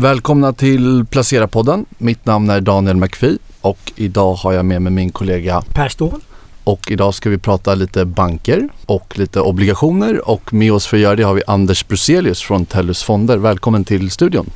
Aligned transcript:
Välkomna 0.00 0.52
till 0.52 1.04
Placera-podden. 1.04 1.84
Mitt 1.98 2.26
namn 2.26 2.50
är 2.50 2.60
Daniel 2.60 2.96
McPhee 2.96 3.38
och 3.60 3.92
idag 3.96 4.34
har 4.34 4.52
jag 4.52 4.64
med 4.64 4.82
mig 4.82 4.92
min 4.92 5.10
kollega 5.10 5.62
Per 5.74 5.88
Ståhl. 5.88 6.20
Och 6.64 6.90
idag 6.90 7.14
ska 7.14 7.30
vi 7.30 7.38
prata 7.38 7.74
lite 7.74 8.04
banker 8.04 8.68
och 8.86 9.18
lite 9.18 9.40
obligationer 9.40 10.28
och 10.28 10.52
med 10.52 10.72
oss 10.72 10.86
för 10.86 10.96
att 10.96 11.02
göra 11.02 11.16
det 11.16 11.22
har 11.22 11.34
vi 11.34 11.42
Anders 11.46 11.88
Bruselius 11.88 12.42
från 12.42 12.66
Tellus 12.66 13.02
Fonder. 13.02 13.36
Välkommen 13.36 13.84
till 13.84 14.10
studion. 14.10 14.50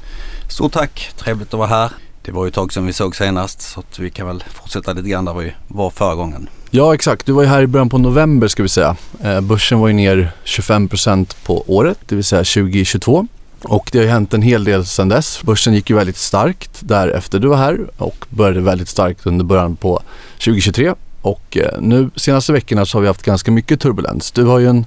Stort 0.51 0.73
tack, 0.73 1.11
trevligt 1.17 1.55
att 1.55 1.59
vara 1.59 1.69
här. 1.69 1.91
Det 2.23 2.33
var 2.33 2.45
ju 2.45 2.49
ett 2.49 2.55
tag 2.55 2.73
sedan 2.73 2.87
vi 2.87 2.93
såg 2.93 3.17
senast 3.17 3.63
så 3.63 3.81
att 3.81 3.99
vi 3.99 4.11
kan 4.11 4.27
väl 4.27 4.45
fortsätta 4.55 4.93
lite 4.93 5.09
grann 5.09 5.25
där 5.25 5.35
vi 5.35 5.53
var 5.69 5.91
förra 5.91 6.15
gången. 6.15 6.49
Ja 6.71 6.95
exakt, 6.95 7.27
du 7.27 7.33
var 7.33 7.43
ju 7.43 7.49
här 7.49 7.63
i 7.63 7.67
början 7.67 7.89
på 7.89 7.99
november 7.99 8.49
ska 8.49 8.63
vi 8.63 8.69
säga. 8.69 8.97
Eh, 9.23 9.41
börsen 9.41 9.81
var 9.81 9.89
ju 9.89 9.95
ner 9.95 10.33
25% 10.45 11.37
på 11.45 11.65
året, 11.67 11.99
det 12.07 12.15
vill 12.15 12.25
säga 12.25 12.45
2022. 12.45 13.27
Och 13.65 13.89
det 13.93 13.99
har 13.99 14.05
ju 14.05 14.11
hänt 14.11 14.35
en 14.35 14.43
hel 14.43 14.65
del 14.65 14.87
sedan 14.87 15.09
dess. 15.09 15.43
Börsen 15.43 15.75
gick 15.75 15.91
ju 15.91 15.97
väldigt 15.97 16.17
starkt 16.17 16.81
därefter 16.81 17.39
du 17.39 17.49
var 17.49 17.57
här 17.57 17.79
och 17.97 18.27
började 18.29 18.61
väldigt 18.61 18.89
starkt 18.89 19.27
under 19.27 19.45
början 19.45 19.77
på 19.77 20.03
2023. 20.39 20.95
Och 21.23 21.57
eh, 21.57 21.81
nu 21.81 22.11
senaste 22.17 22.53
veckorna 22.53 22.87
så 22.87 22.97
har 22.99 23.03
vi 23.03 23.09
haft 23.09 23.23
ganska 23.23 23.51
mycket 23.51 23.81
turbulens. 23.81 24.33
Du 24.33 24.45
har 24.45 24.59
ju 24.59 24.69
en 24.69 24.87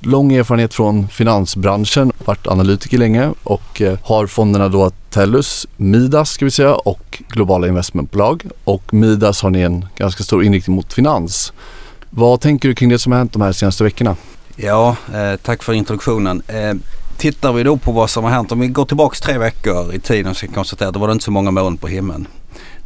lång 0.00 0.32
erfarenhet 0.32 0.74
från 0.74 1.08
finansbranschen, 1.08 2.12
varit 2.24 2.46
analytiker 2.46 2.98
länge 2.98 3.30
och 3.42 3.82
eh, 3.82 3.98
har 4.02 4.26
fonderna 4.26 4.68
då 4.68 4.90
Tellus, 5.10 5.66
Midas 5.76 6.30
ska 6.30 6.44
vi 6.44 6.50
säga 6.50 6.74
och 6.74 7.22
globala 7.28 7.68
investmentbolag. 7.68 8.44
Och 8.64 8.94
Midas 8.94 9.42
har 9.42 9.50
ni 9.50 9.60
en 9.60 9.86
ganska 9.96 10.24
stor 10.24 10.44
inriktning 10.44 10.76
mot 10.76 10.92
finans. 10.92 11.52
Vad 12.10 12.40
tänker 12.40 12.68
du 12.68 12.74
kring 12.74 12.88
det 12.88 12.98
som 12.98 13.12
har 13.12 13.18
hänt 13.18 13.32
de 13.32 13.42
här 13.42 13.52
senaste 13.52 13.84
veckorna? 13.84 14.16
Ja, 14.56 14.96
eh, 15.14 15.36
tack 15.42 15.62
för 15.62 15.72
introduktionen. 15.72 16.42
Eh, 16.46 16.74
tittar 17.20 17.52
vi 17.52 17.62
då 17.62 17.76
på 17.76 17.92
vad 17.92 18.10
som 18.10 18.24
har 18.24 18.30
hänt, 18.30 18.52
om 18.52 18.60
vi 18.60 18.68
går 18.68 18.84
tillbaka 18.84 19.16
tre 19.22 19.38
veckor 19.38 19.94
i 19.94 19.98
tiden 19.98 20.34
så 20.34 20.40
kan 20.40 20.50
vi 20.50 20.54
konstatera 20.54 20.88
att 20.88 20.94
det 20.94 21.00
var 21.00 21.12
inte 21.12 21.24
så 21.24 21.30
många 21.30 21.50
moln 21.50 21.76
på 21.76 21.88
himlen 21.88 22.26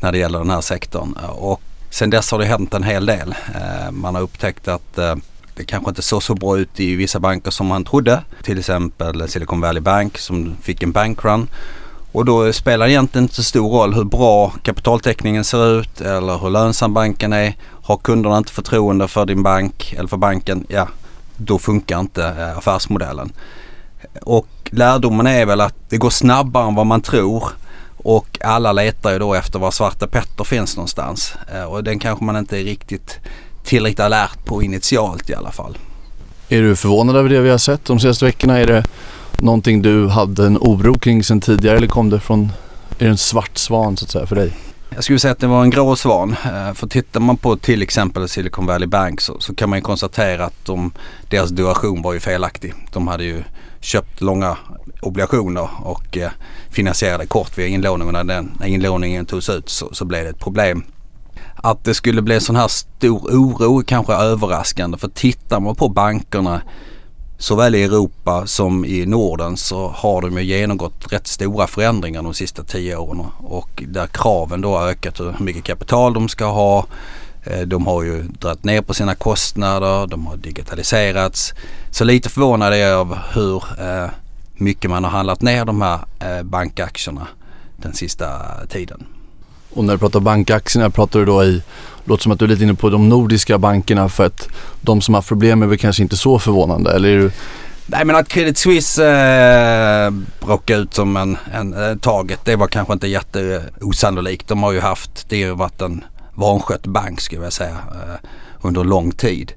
när 0.00 0.12
det 0.12 0.18
gäller 0.18 0.38
den 0.38 0.50
här 0.50 0.60
sektorn. 0.60 1.12
Och 1.28 1.60
sen 1.90 2.10
dess 2.10 2.30
har 2.30 2.38
det 2.38 2.44
hänt 2.44 2.74
en 2.74 2.82
hel 2.82 3.06
del. 3.06 3.34
Eh, 3.54 3.90
man 3.90 4.14
har 4.14 4.22
upptäckt 4.22 4.68
att 4.68 4.98
eh, 4.98 5.14
det 5.54 5.64
kanske 5.64 5.90
inte 5.90 6.02
såg 6.02 6.22
så 6.22 6.34
bra 6.34 6.58
ut 6.58 6.80
i 6.80 6.94
vissa 6.94 7.20
banker 7.20 7.50
som 7.50 7.66
man 7.66 7.84
trodde. 7.84 8.22
Till 8.42 8.58
exempel 8.58 9.28
Silicon 9.28 9.60
Valley 9.60 9.80
Bank 9.80 10.18
som 10.18 10.56
fick 10.62 10.82
en 10.82 10.92
bankrun. 10.92 11.48
Och 12.12 12.24
då 12.24 12.52
spelar 12.52 12.86
det 12.86 12.92
egentligen 12.92 13.24
inte 13.24 13.34
så 13.34 13.42
stor 13.42 13.70
roll 13.70 13.94
hur 13.94 14.04
bra 14.04 14.50
kapitaltäckningen 14.62 15.44
ser 15.44 15.80
ut 15.80 16.00
eller 16.00 16.38
hur 16.38 16.50
lönsam 16.50 16.94
banken 16.94 17.32
är. 17.32 17.54
Har 17.82 17.96
kunderna 17.96 18.38
inte 18.38 18.52
förtroende 18.52 19.08
för 19.08 19.26
din 19.26 19.42
bank 19.42 19.94
eller 19.98 20.08
för 20.08 20.16
banken, 20.16 20.66
ja 20.68 20.88
då 21.36 21.58
funkar 21.58 22.00
inte 22.00 22.24
eh, 22.24 22.58
affärsmodellen. 22.58 23.32
Och 24.22 24.48
lärdomen 24.70 25.26
är 25.26 25.46
väl 25.46 25.60
att 25.60 25.74
det 25.88 25.96
går 25.96 26.10
snabbare 26.10 26.68
än 26.68 26.74
vad 26.74 26.86
man 26.86 27.00
tror. 27.00 27.44
Och 27.96 28.38
alla 28.44 28.72
letar 28.72 29.12
ju 29.12 29.18
då 29.18 29.34
efter 29.34 29.58
var 29.58 29.70
svarta 29.70 30.06
Petter 30.06 30.44
finns 30.44 30.76
någonstans. 30.76 31.34
Eh, 31.54 31.64
och 31.64 31.84
den 31.84 31.98
kanske 31.98 32.24
man 32.24 32.36
inte 32.36 32.58
är 32.58 32.64
riktigt 32.64 33.18
tillräckligt 33.64 34.00
alert 34.00 34.44
på 34.44 34.62
initialt 34.62 35.30
i 35.30 35.34
alla 35.34 35.50
fall. 35.50 35.78
Är 36.48 36.62
du 36.62 36.76
förvånad 36.76 37.16
över 37.16 37.28
det 37.28 37.40
vi 37.40 37.50
har 37.50 37.58
sett 37.58 37.84
de 37.84 38.00
senaste 38.00 38.24
veckorna? 38.24 38.58
Är 38.58 38.66
det 38.66 38.84
någonting 39.38 39.82
du 39.82 40.08
hade 40.08 40.46
en 40.46 40.56
oro 40.56 40.98
kring 40.98 41.24
sedan 41.24 41.40
tidigare 41.40 41.76
eller 41.76 41.86
kom 41.86 42.10
det 42.10 42.20
från, 42.20 42.52
är 42.98 43.04
det 43.04 43.10
en 43.10 43.16
svart 43.16 43.58
svan 43.58 43.96
så 43.96 44.04
att 44.04 44.10
säga 44.10 44.26
för 44.26 44.36
dig? 44.36 44.52
Jag 44.94 45.04
skulle 45.04 45.18
säga 45.18 45.32
att 45.32 45.38
det 45.38 45.46
var 45.46 45.62
en 45.62 45.70
grå 45.70 45.96
svan. 45.96 46.36
Eh, 46.44 46.74
för 46.74 46.86
tittar 46.86 47.20
man 47.20 47.36
på 47.36 47.56
till 47.56 47.82
exempel 47.82 48.28
Silicon 48.28 48.66
Valley 48.66 48.86
Bank 48.86 49.20
så, 49.20 49.40
så 49.40 49.54
kan 49.54 49.70
man 49.70 49.78
ju 49.78 49.82
konstatera 49.82 50.44
att 50.44 50.64
de, 50.64 50.92
deras 51.30 51.50
duration 51.50 52.02
var 52.02 52.12
ju 52.12 52.20
felaktig. 52.20 52.74
De 52.92 53.08
hade 53.08 53.24
ju 53.24 53.42
köpt 53.84 54.20
långa 54.20 54.56
obligationer 55.02 55.68
och 55.82 56.16
eh, 56.16 56.30
finansierade 56.70 57.26
kort 57.26 57.58
via 57.58 57.66
inlåning 57.66 58.12
när, 58.12 58.24
den, 58.24 58.56
när 58.60 58.66
inlåningen 58.66 59.26
togs 59.26 59.48
ut 59.48 59.68
så, 59.68 59.88
så 59.94 60.04
blev 60.04 60.24
det 60.24 60.30
ett 60.30 60.38
problem. 60.38 60.84
Att 61.56 61.84
det 61.84 61.94
skulle 61.94 62.22
bli 62.22 62.40
sån 62.40 62.56
här 62.56 62.68
stor 62.68 63.18
oro 63.18 63.82
kanske 63.86 64.14
är 64.14 64.24
överraskande 64.24 64.98
för 64.98 65.08
tittar 65.08 65.60
man 65.60 65.74
på 65.74 65.88
bankerna 65.88 66.62
såväl 67.38 67.74
i 67.74 67.82
Europa 67.82 68.46
som 68.46 68.84
i 68.84 69.06
Norden 69.06 69.56
så 69.56 69.88
har 69.88 70.22
de 70.22 70.38
ju 70.38 70.44
genomgått 70.44 71.12
rätt 71.12 71.26
stora 71.26 71.66
förändringar 71.66 72.22
de 72.22 72.34
sista 72.34 72.62
tio 72.62 72.96
åren 72.96 73.26
och 73.38 73.82
där 73.88 74.06
kraven 74.06 74.60
då 74.60 74.76
har 74.76 74.88
ökat 74.88 75.20
hur 75.20 75.34
mycket 75.38 75.64
kapital 75.64 76.14
de 76.14 76.28
ska 76.28 76.46
ha. 76.46 76.86
Eh, 77.44 77.60
de 77.60 77.86
har 77.86 78.02
ju 78.02 78.22
dragit 78.22 78.64
ner 78.64 78.82
på 78.82 78.94
sina 78.94 79.14
kostnader, 79.14 80.06
de 80.06 80.26
har 80.26 80.36
digitaliserats. 80.36 81.54
Så 81.90 82.04
lite 82.04 82.28
förvånad 82.28 82.72
är 82.72 82.76
jag 82.76 83.00
av 83.00 83.18
hur 83.34 83.64
eh, 83.78 84.10
mycket 84.54 84.90
man 84.90 85.04
har 85.04 85.10
handlat 85.10 85.42
ner 85.42 85.64
de 85.64 85.82
här 85.82 85.98
eh, 86.18 86.42
bankaktierna 86.42 87.26
den 87.76 87.94
sista 87.94 88.26
tiden. 88.68 89.06
Och 89.74 89.84
när 89.84 89.92
du 89.92 89.98
pratar 89.98 90.20
bankaktierna 90.20 90.90
pratar 90.90 91.18
du 91.18 91.26
då 91.26 91.44
i, 91.44 91.62
låter 92.04 92.22
som 92.22 92.32
att 92.32 92.38
du 92.38 92.44
är 92.44 92.48
lite 92.48 92.64
inne 92.64 92.74
på 92.74 92.90
de 92.90 93.08
nordiska 93.08 93.58
bankerna 93.58 94.08
för 94.08 94.26
att 94.26 94.48
de 94.80 95.00
som 95.00 95.14
har 95.14 95.22
problem 95.22 95.62
är 95.62 95.66
väl 95.66 95.78
kanske 95.78 96.02
inte 96.02 96.16
så 96.16 96.38
förvånande 96.38 96.92
eller 96.92 97.08
är 97.08 97.18
du 97.18 97.30
Nej 97.86 98.04
men 98.04 98.16
att 98.16 98.28
Credit 98.28 98.58
Suisse 98.58 99.06
eh, 99.06 100.12
råkade 100.48 100.80
ut 100.80 100.94
som 100.94 101.16
en, 101.16 101.36
en 101.52 101.74
eh, 101.74 101.96
taget 101.96 102.40
det 102.44 102.56
var 102.56 102.68
kanske 102.68 102.92
inte 102.92 103.06
jätteosannolikt. 103.06 104.48
De 104.48 104.62
har 104.62 104.72
ju 104.72 104.80
haft, 104.80 105.28
det 105.28 105.42
har 105.42 105.48
ju 105.48 105.54
varit 105.54 105.80
en 105.80 106.04
vanskött 106.34 106.86
bank 106.86 107.20
skulle 107.20 107.42
jag 107.42 107.52
säga 107.52 107.70
eh, 107.70 108.28
under 108.62 108.84
lång 108.84 109.12
tid. 109.12 109.52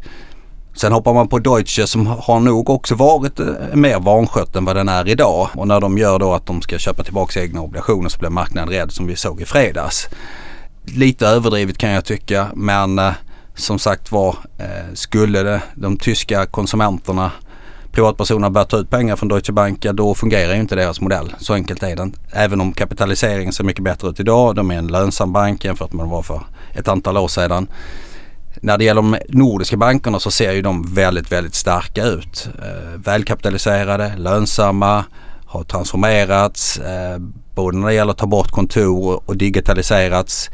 Sen 0.76 0.92
hoppar 0.92 1.14
man 1.14 1.28
på 1.28 1.40
Deutsche 1.40 1.88
som 1.88 2.08
har 2.08 2.40
nog 2.40 2.70
också 2.70 2.96
varit 2.96 3.40
eh, 3.40 3.48
mer 3.74 4.00
vanskött 4.00 4.56
än 4.56 4.66
vad 4.66 4.76
den 4.76 4.90
är 4.90 5.08
idag. 5.08 5.50
Och 5.56 5.68
när 5.68 5.80
de 5.80 5.98
gör 5.98 6.20
då 6.20 6.34
att 6.34 6.46
de 6.46 6.62
ska 6.62 6.78
köpa 6.78 7.04
tillbaka 7.04 7.42
egna 7.42 7.62
obligationer 7.62 8.10
så 8.10 8.20
blir 8.20 8.30
marknaden 8.30 8.70
rädd 8.70 8.92
som 8.92 9.08
vi 9.08 9.16
såg 9.16 9.42
i 9.42 9.46
fredags. 9.46 10.08
Lite 10.86 11.28
överdrivet 11.28 11.78
kan 11.78 11.90
jag 11.90 12.06
tycka 12.06 12.48
men 12.56 13.00
eh, 13.00 13.14
som 13.56 13.80
sagt 13.80 14.12
var 14.12 14.36
skulle 14.94 15.44
det, 15.44 15.62
de 15.76 15.98
tyska 15.98 16.46
konsumenterna 16.46 17.32
privatpersoner 17.98 18.50
börjar 18.50 18.66
ta 18.66 18.78
ut 18.78 18.90
pengar 18.90 19.16
från 19.16 19.30
Deutsche 19.30 19.54
Bank, 19.54 19.82
då 19.82 20.16
fungerar 20.16 20.54
ju 20.54 20.60
inte 20.60 20.76
deras 20.76 21.02
modell. 21.02 21.36
Så 21.40 21.54
enkelt 21.54 21.84
är 21.84 21.96
den. 21.96 22.14
Även 22.32 22.62
om 22.62 22.74
kapitaliseringen 22.74 23.54
ser 23.54 23.64
mycket 23.64 23.84
bättre 23.84 24.10
ut 24.10 24.20
idag. 24.20 24.56
De 24.56 24.72
är 24.72 24.76
en 24.76 24.88
lönsam 24.88 25.34
bank 25.34 25.66
jämfört 25.66 25.94
med 25.94 26.06
vad 26.06 26.06
de 26.06 26.16
var 26.16 26.22
för 26.22 26.42
ett 26.74 26.88
antal 26.88 27.18
år 27.18 27.28
sedan. 27.28 27.68
När 28.62 28.78
det 28.78 28.84
gäller 28.84 29.02
de 29.02 29.18
nordiska 29.30 29.78
bankerna 29.78 30.20
så 30.20 30.32
ser 30.32 30.52
ju 30.52 30.62
de 30.62 30.94
väldigt, 30.94 31.32
väldigt 31.32 31.56
starka 31.56 32.04
ut. 32.04 32.50
Eh, 32.62 33.00
välkapitaliserade, 33.00 34.14
lönsamma, 34.18 35.06
har 35.46 35.64
transformerats. 35.64 36.78
Eh, 36.78 37.18
både 37.56 37.78
när 37.78 37.88
det 37.88 37.94
gäller 37.94 38.12
att 38.12 38.18
ta 38.18 38.28
bort 38.28 38.52
kontor 38.52 39.22
och 39.26 39.38
digitaliserats. 39.38 40.50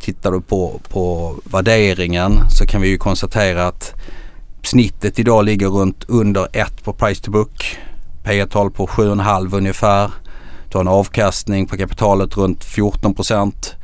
Tittar 0.00 0.32
du 0.32 0.40
på, 0.40 0.80
på 0.88 1.34
värderingen 1.44 2.50
så 2.50 2.66
kan 2.66 2.80
vi 2.80 2.88
ju 2.88 2.98
konstatera 2.98 3.66
att 3.66 3.94
snittet 4.66 5.18
idag 5.18 5.44
ligger 5.44 5.68
runt 5.68 6.04
under 6.08 6.48
1 6.52 6.84
på 6.84 6.92
price 6.92 7.22
to 7.22 7.30
book. 7.30 7.76
P 8.24 8.46
tal 8.46 8.70
på 8.70 8.86
7,5 8.86 9.56
ungefär. 9.56 10.10
Du 10.68 10.78
har 10.78 10.80
en 10.80 10.88
avkastning 10.88 11.66
på 11.66 11.76
kapitalet 11.76 12.36
runt 12.36 12.64
14 12.64 13.14
procent. 13.14 13.74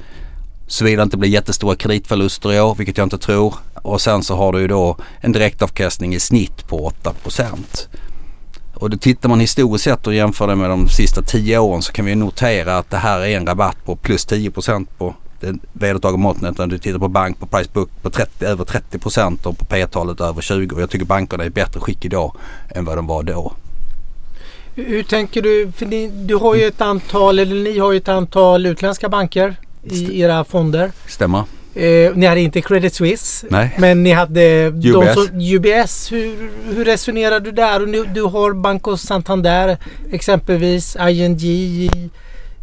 Såvida 0.66 0.96
det 0.96 1.02
inte 1.02 1.16
blir 1.16 1.30
jättestora 1.30 1.76
kreditförluster 1.76 2.52
i 2.52 2.60
år, 2.60 2.74
vilket 2.74 2.98
jag 2.98 3.06
inte 3.06 3.18
tror. 3.18 3.54
Och 3.74 4.00
sen 4.00 4.22
så 4.22 4.36
har 4.36 4.52
du 4.52 4.60
ju 4.60 4.68
då 4.68 4.96
en 5.20 5.32
direktavkastning 5.32 6.14
i 6.14 6.20
snitt 6.20 6.68
på 6.68 6.92
8% 7.02 7.56
Och 8.74 8.90
då 8.90 8.96
tittar 8.96 9.28
man 9.28 9.40
historiskt 9.40 9.84
sett 9.84 10.06
och 10.06 10.14
jämför 10.14 10.46
det 10.46 10.56
med 10.56 10.70
de 10.70 10.88
sista 10.88 11.22
10 11.22 11.58
åren 11.58 11.82
så 11.82 11.92
kan 11.92 12.04
vi 12.04 12.14
notera 12.14 12.78
att 12.78 12.90
det 12.90 12.96
här 12.96 13.20
är 13.20 13.36
en 13.36 13.46
rabatt 13.46 13.84
på 13.84 13.96
plus 13.96 14.24
10 14.24 14.50
på 14.50 15.14
det 15.40 15.54
vedertagna 15.72 16.18
måttet. 16.18 16.58
När 16.58 16.66
du 16.66 16.78
tittar 16.78 16.98
på 16.98 17.08
bank 17.08 17.40
på 17.40 17.46
price 17.46 17.70
book 17.72 17.90
på 18.02 18.10
30, 18.10 18.44
över 18.44 18.64
30% 18.64 19.46
och 19.46 19.58
på 19.58 19.64
P-talet 19.64 20.20
över 20.20 20.42
20. 20.42 20.74
Och 20.74 20.82
jag 20.82 20.90
tycker 20.90 21.06
bankerna 21.06 21.44
är 21.44 21.46
i 21.48 21.50
bättre 21.50 21.80
skick 21.80 22.04
idag 22.04 22.36
än 22.68 22.84
vad 22.84 22.98
de 22.98 23.06
var 23.06 23.22
då. 23.22 23.52
Hur 24.74 25.02
tänker 25.02 25.42
du? 25.42 25.72
För 25.76 25.86
ni, 25.86 26.08
du 26.08 26.34
har 26.34 26.54
ju 26.54 26.64
ett 26.64 26.80
antal, 26.80 27.38
eller 27.38 27.54
ni 27.54 27.78
har 27.78 27.92
ju 27.92 27.98
ett 27.98 28.08
antal 28.08 28.66
utländska 28.66 29.08
banker 29.08 29.56
i 29.82 30.20
era 30.20 30.44
fonder. 30.44 30.92
Stämmer. 31.06 31.44
Eh, 31.74 32.14
ni 32.14 32.26
hade 32.26 32.40
inte 32.40 32.60
Credit 32.60 32.94
Suisse. 32.94 33.46
Nej. 33.50 33.76
Men 33.78 34.02
ni 34.02 34.12
hade 34.12 34.66
UBS. 34.66 34.92
De 34.92 35.14
som, 35.14 35.40
UBS. 35.40 36.12
Hur, 36.12 36.50
hur 36.74 36.84
resonerar 36.84 37.40
du 37.40 37.52
där? 37.52 37.82
Och 37.82 37.88
nu, 37.88 38.04
du 38.04 38.22
har 38.22 38.52
Banco 38.52 38.96
Santander 38.96 39.78
exempelvis. 40.12 40.96
ING 41.00 42.10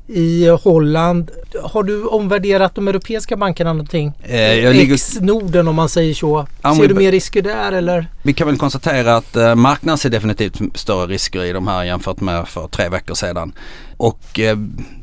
i, 0.08 0.48
Holland. 0.48 1.32
Har 1.64 1.84
du 1.84 2.06
omvärderat 2.06 2.76
de 2.76 2.88
europeiska 2.88 3.38
bankerna 3.38 3.74
någonting? 3.74 4.14
Eh, 4.24 4.74
ligger... 4.74 4.94
Ex-Norden 4.94 5.68
om 5.68 5.76
man 5.76 5.90
säger 5.90 6.14
så. 6.14 6.48
Ja, 6.62 6.76
Ser 6.76 6.82
vi- 6.82 6.88
du 6.88 6.94
mer 6.94 7.12
risker 7.12 7.42
där 7.42 7.72
eller? 7.72 8.08
Vi 8.24 8.34
kan 8.34 8.48
väl 8.48 8.58
konstatera 8.58 9.16
att 9.16 9.36
eh, 9.36 9.56
marknaden 9.56 9.98
ser 9.98 10.10
definitivt 10.10 10.62
större 10.76 11.08
risker 11.08 11.44
i 11.44 11.52
de 11.52 11.68
här 11.68 11.84
jämfört 11.84 12.20
med 12.22 12.48
för 12.48 12.68
tre 12.68 12.90
veckor 12.90 13.16
sedan. 13.16 13.54
Och 13.98 14.40
eh, 14.40 14.58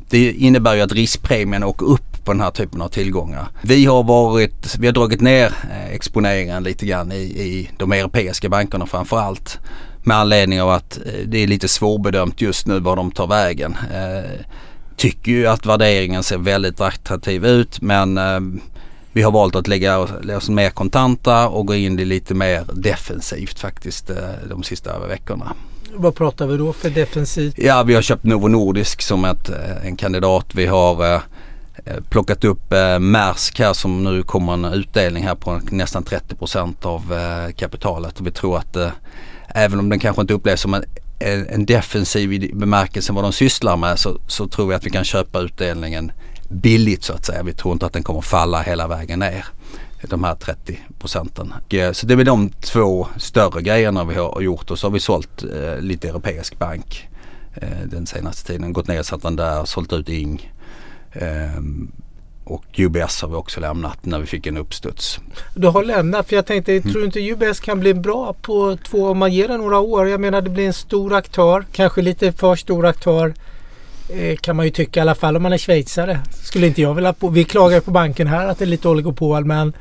det 0.09 0.31
innebär 0.31 0.75
ju 0.75 0.81
att 0.81 0.91
riskpremien 0.91 1.63
åker 1.63 1.85
upp 1.85 2.25
på 2.25 2.31
den 2.33 2.41
här 2.41 2.51
typen 2.51 2.81
av 2.81 2.87
tillgångar. 2.89 3.47
Vi 3.61 3.85
har 3.85 4.03
varit, 4.03 4.75
vi 4.79 4.87
har 4.87 4.93
dragit 4.93 5.21
ner 5.21 5.45
eh, 5.71 5.93
exponeringen 5.95 6.63
lite 6.63 6.85
grann 6.85 7.11
i, 7.11 7.15
i 7.21 7.69
de 7.77 7.91
europeiska 7.91 8.49
bankerna 8.49 8.85
framför 8.85 9.17
allt. 9.19 9.59
Med 10.03 10.17
anledning 10.17 10.61
av 10.61 10.69
att 10.69 10.97
eh, 10.97 11.27
det 11.27 11.37
är 11.43 11.47
lite 11.47 11.67
svårbedömt 11.67 12.41
just 12.41 12.67
nu 12.67 12.79
var 12.79 12.95
de 12.95 13.11
tar 13.11 13.27
vägen. 13.27 13.77
Eh, 13.93 14.31
tycker 14.95 15.31
ju 15.31 15.47
att 15.47 15.65
värderingen 15.65 16.23
ser 16.23 16.37
väldigt 16.37 16.81
attraktiv 16.81 17.45
ut 17.45 17.81
men 17.81 18.17
eh, 18.17 18.39
vi 19.15 19.21
har 19.21 19.31
valt 19.31 19.55
att 19.55 19.67
lägga 19.67 19.97
oss 20.37 20.49
mer 20.49 20.69
kontanta 20.69 21.47
och 21.47 21.65
gå 21.65 21.75
in 21.75 21.99
i 21.99 22.05
lite 22.05 22.33
mer 22.33 22.63
defensivt 22.73 23.59
faktiskt 23.59 24.09
eh, 24.09 24.15
de 24.49 24.63
sista 24.63 24.99
veckorna. 24.99 25.53
Vad 25.93 26.15
pratar 26.15 26.47
vi 26.47 26.57
då 26.57 26.73
för 26.73 26.89
defensivt? 26.89 27.53
Ja, 27.57 27.83
vi 27.83 27.95
har 27.95 28.01
köpt 28.01 28.23
Novo 28.23 28.47
Nordisk 28.47 29.01
som 29.01 29.25
ett, 29.25 29.49
eh, 29.49 29.85
en 29.85 29.95
kandidat. 29.95 30.45
Vi 30.55 30.65
har 30.65 31.15
eh, 31.15 31.21
plockat 32.09 32.43
upp 32.43 32.73
eh, 32.73 32.99
Maersk 32.99 33.59
här 33.59 33.73
som 33.73 34.03
nu 34.03 34.23
kommer 34.23 34.53
en 34.53 34.65
utdelning 34.65 35.23
här 35.23 35.35
på 35.35 35.61
nästan 35.71 36.03
30% 36.03 36.85
av 36.85 37.13
eh, 37.13 37.53
kapitalet. 37.53 38.19
Och 38.19 38.27
vi 38.27 38.31
tror 38.31 38.57
att 38.57 38.75
eh, 38.75 38.89
även 39.47 39.79
om 39.79 39.89
den 39.89 39.99
kanske 39.99 40.21
inte 40.21 40.33
upplevs 40.33 40.61
som 40.61 40.73
en, 40.73 40.83
en 41.19 41.65
defensiv 41.65 42.33
i 42.33 42.51
bemärkelsen 42.53 43.15
vad 43.15 43.23
de 43.23 43.33
sysslar 43.33 43.77
med 43.77 43.99
så, 43.99 44.19
så 44.27 44.47
tror 44.47 44.67
vi 44.67 44.75
att 44.75 44.85
vi 44.85 44.89
kan 44.89 45.03
köpa 45.03 45.39
utdelningen 45.39 46.11
billigt 46.49 47.03
så 47.03 47.13
att 47.13 47.25
säga. 47.25 47.43
Vi 47.43 47.53
tror 47.53 47.73
inte 47.73 47.85
att 47.85 47.93
den 47.93 48.03
kommer 48.03 48.21
falla 48.21 48.61
hela 48.61 48.87
vägen 48.87 49.19
ner. 49.19 49.45
De 50.01 50.23
här 50.23 50.35
30 50.35 50.79
procenten. 50.99 51.53
Så 51.93 52.05
det 52.05 52.13
är 52.13 52.15
väl 52.15 52.25
de 52.25 52.49
två 52.49 53.07
större 53.17 53.61
grejerna 53.61 54.03
vi 54.03 54.15
har 54.15 54.41
gjort 54.41 54.71
och 54.71 54.79
så 54.79 54.87
har 54.87 54.91
vi 54.91 54.99
sålt 54.99 55.43
eh, 55.43 55.79
lite 55.79 56.09
europeisk 56.09 56.59
bank 56.59 57.07
eh, 57.55 57.85
den 57.85 58.07
senaste 58.07 58.47
tiden. 58.47 58.73
Gått 58.73 58.87
ner 58.87 59.03
så 59.03 59.17
den 59.17 59.35
där, 59.35 59.65
sålt 59.65 59.93
ut 59.93 60.09
Ing. 60.09 60.53
Eh, 61.11 61.61
och 62.45 62.79
UBS 62.79 63.21
har 63.21 63.29
vi 63.29 63.35
också 63.35 63.59
lämnat 63.59 64.05
när 64.05 64.19
vi 64.19 64.25
fick 64.25 64.47
en 64.47 64.57
uppstuds. 64.57 65.19
Du 65.55 65.67
har 65.67 65.83
lämnat 65.83 66.29
för 66.29 66.35
jag 66.35 66.45
tänkte, 66.45 66.71
mm. 66.71 66.83
tror 66.83 66.99
du 66.99 67.05
inte 67.05 67.19
UBS 67.19 67.59
kan 67.59 67.79
bli 67.79 67.93
bra 67.93 68.33
på 68.41 68.77
två, 68.89 69.09
om 69.09 69.17
man 69.17 69.33
ger 69.33 69.47
den 69.47 69.59
några 69.59 69.79
år? 69.79 70.07
Jag 70.09 70.21
menar 70.21 70.41
det 70.41 70.49
blir 70.49 70.67
en 70.67 70.73
stor 70.73 71.13
aktör, 71.13 71.65
kanske 71.71 72.01
lite 72.01 72.31
för 72.31 72.55
stor 72.55 72.85
aktör 72.85 73.33
Eh, 74.09 74.35
kan 74.35 74.55
man 74.55 74.65
ju 74.65 74.71
tycka 74.71 74.99
i 74.99 75.01
alla 75.01 75.15
fall 75.15 75.35
om 75.35 75.43
man 75.43 75.53
är 75.53 75.57
schweizare. 75.57 76.19
Skulle 76.43 76.67
inte 76.67 76.81
jag 76.81 76.93
vilja 76.93 77.13
på. 77.13 77.29
Vi 77.29 77.43
klagar 77.43 77.79
på 77.79 77.91
banken 77.91 78.27
här 78.27 78.47
att 78.47 78.59
det 78.59 78.65
är 78.65 78.67
lite 78.67 78.89
oligopol 78.89 79.45
men 79.45 79.73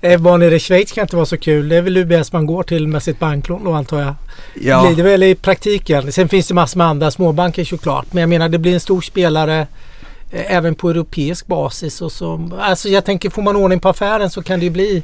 eh, 0.00 0.20
var 0.20 0.38
nere 0.38 0.56
i 0.56 0.58
Schweiz 0.58 0.92
kan 0.92 1.02
inte 1.02 1.16
vara 1.16 1.26
så 1.26 1.36
kul. 1.36 1.68
Det 1.68 1.76
är 1.76 1.82
väl 1.82 1.96
UBS 1.96 2.32
man 2.32 2.46
går 2.46 2.62
till 2.62 2.88
med 2.88 3.02
sitt 3.02 3.18
banklån 3.18 3.64
då 3.64 3.72
antar 3.72 4.00
jag. 4.00 4.14
Ja. 4.60 4.86
Blir 4.86 4.96
det 4.96 5.10
väl 5.10 5.22
i 5.22 5.34
praktiken. 5.34 6.12
Sen 6.12 6.28
finns 6.28 6.48
det 6.48 6.54
massor 6.54 6.78
med 6.78 6.86
andra 6.86 7.10
småbanker 7.10 7.64
såklart. 7.64 8.06
Men 8.10 8.20
jag 8.20 8.28
menar 8.28 8.48
det 8.48 8.58
blir 8.58 8.74
en 8.74 8.80
stor 8.80 9.00
spelare 9.00 9.66
även 10.32 10.74
på 10.74 10.90
europeisk 10.90 11.46
basis. 11.46 12.02
Och 12.02 12.12
så, 12.12 12.50
alltså 12.60 12.88
jag 12.88 13.04
tänker 13.04 13.30
får 13.30 13.42
man 13.42 13.56
ordning 13.56 13.80
på 13.80 13.88
affären 13.88 14.30
så 14.30 14.42
kan 14.42 14.58
det 14.58 14.64
ju 14.64 14.70
bli 14.70 15.02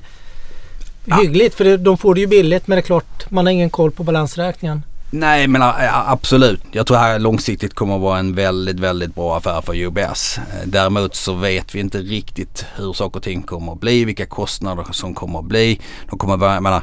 ja. 1.05 1.17
hyggligt. 1.17 1.55
För 1.55 1.77
de 1.77 1.99
får 1.99 2.15
det 2.15 2.21
ju 2.21 2.27
billigt 2.27 2.67
men 2.67 2.77
det 2.77 2.81
är 2.81 2.87
klart 2.87 3.31
man 3.31 3.47
har 3.47 3.53
ingen 3.53 3.71
koll 3.71 3.91
på 3.91 4.03
balansräkningen. 4.03 4.83
Nej 5.11 5.47
men 5.47 5.63
absolut. 6.07 6.61
Jag 6.73 6.87
tror 6.87 6.97
det 6.97 7.03
här 7.03 7.19
långsiktigt 7.19 7.75
kommer 7.75 7.95
att 7.95 8.01
vara 8.01 8.19
en 8.19 8.35
väldigt, 8.35 8.81
väldigt 8.81 9.15
bra 9.15 9.37
affär 9.37 9.61
för 9.61 9.75
UBS. 9.75 10.39
Eh, 10.39 10.45
däremot 10.67 11.15
så 11.15 11.35
vet 11.35 11.75
vi 11.75 11.81
inte 11.81 11.99
riktigt 11.99 12.65
hur 12.77 12.93
saker 12.93 13.17
och 13.17 13.23
ting 13.23 13.43
kommer 13.43 13.73
att 13.73 13.81
bli, 13.81 14.05
vilka 14.05 14.27
kostnader 14.27 14.87
som 14.93 15.15
kommer 15.15 15.39
att 15.39 15.45
bli. 15.45 15.81
De 16.11 16.19
kommer 16.19 16.35
att 16.35 16.41
vara, 16.41 16.55
jag 16.55 16.63
menar, 16.63 16.83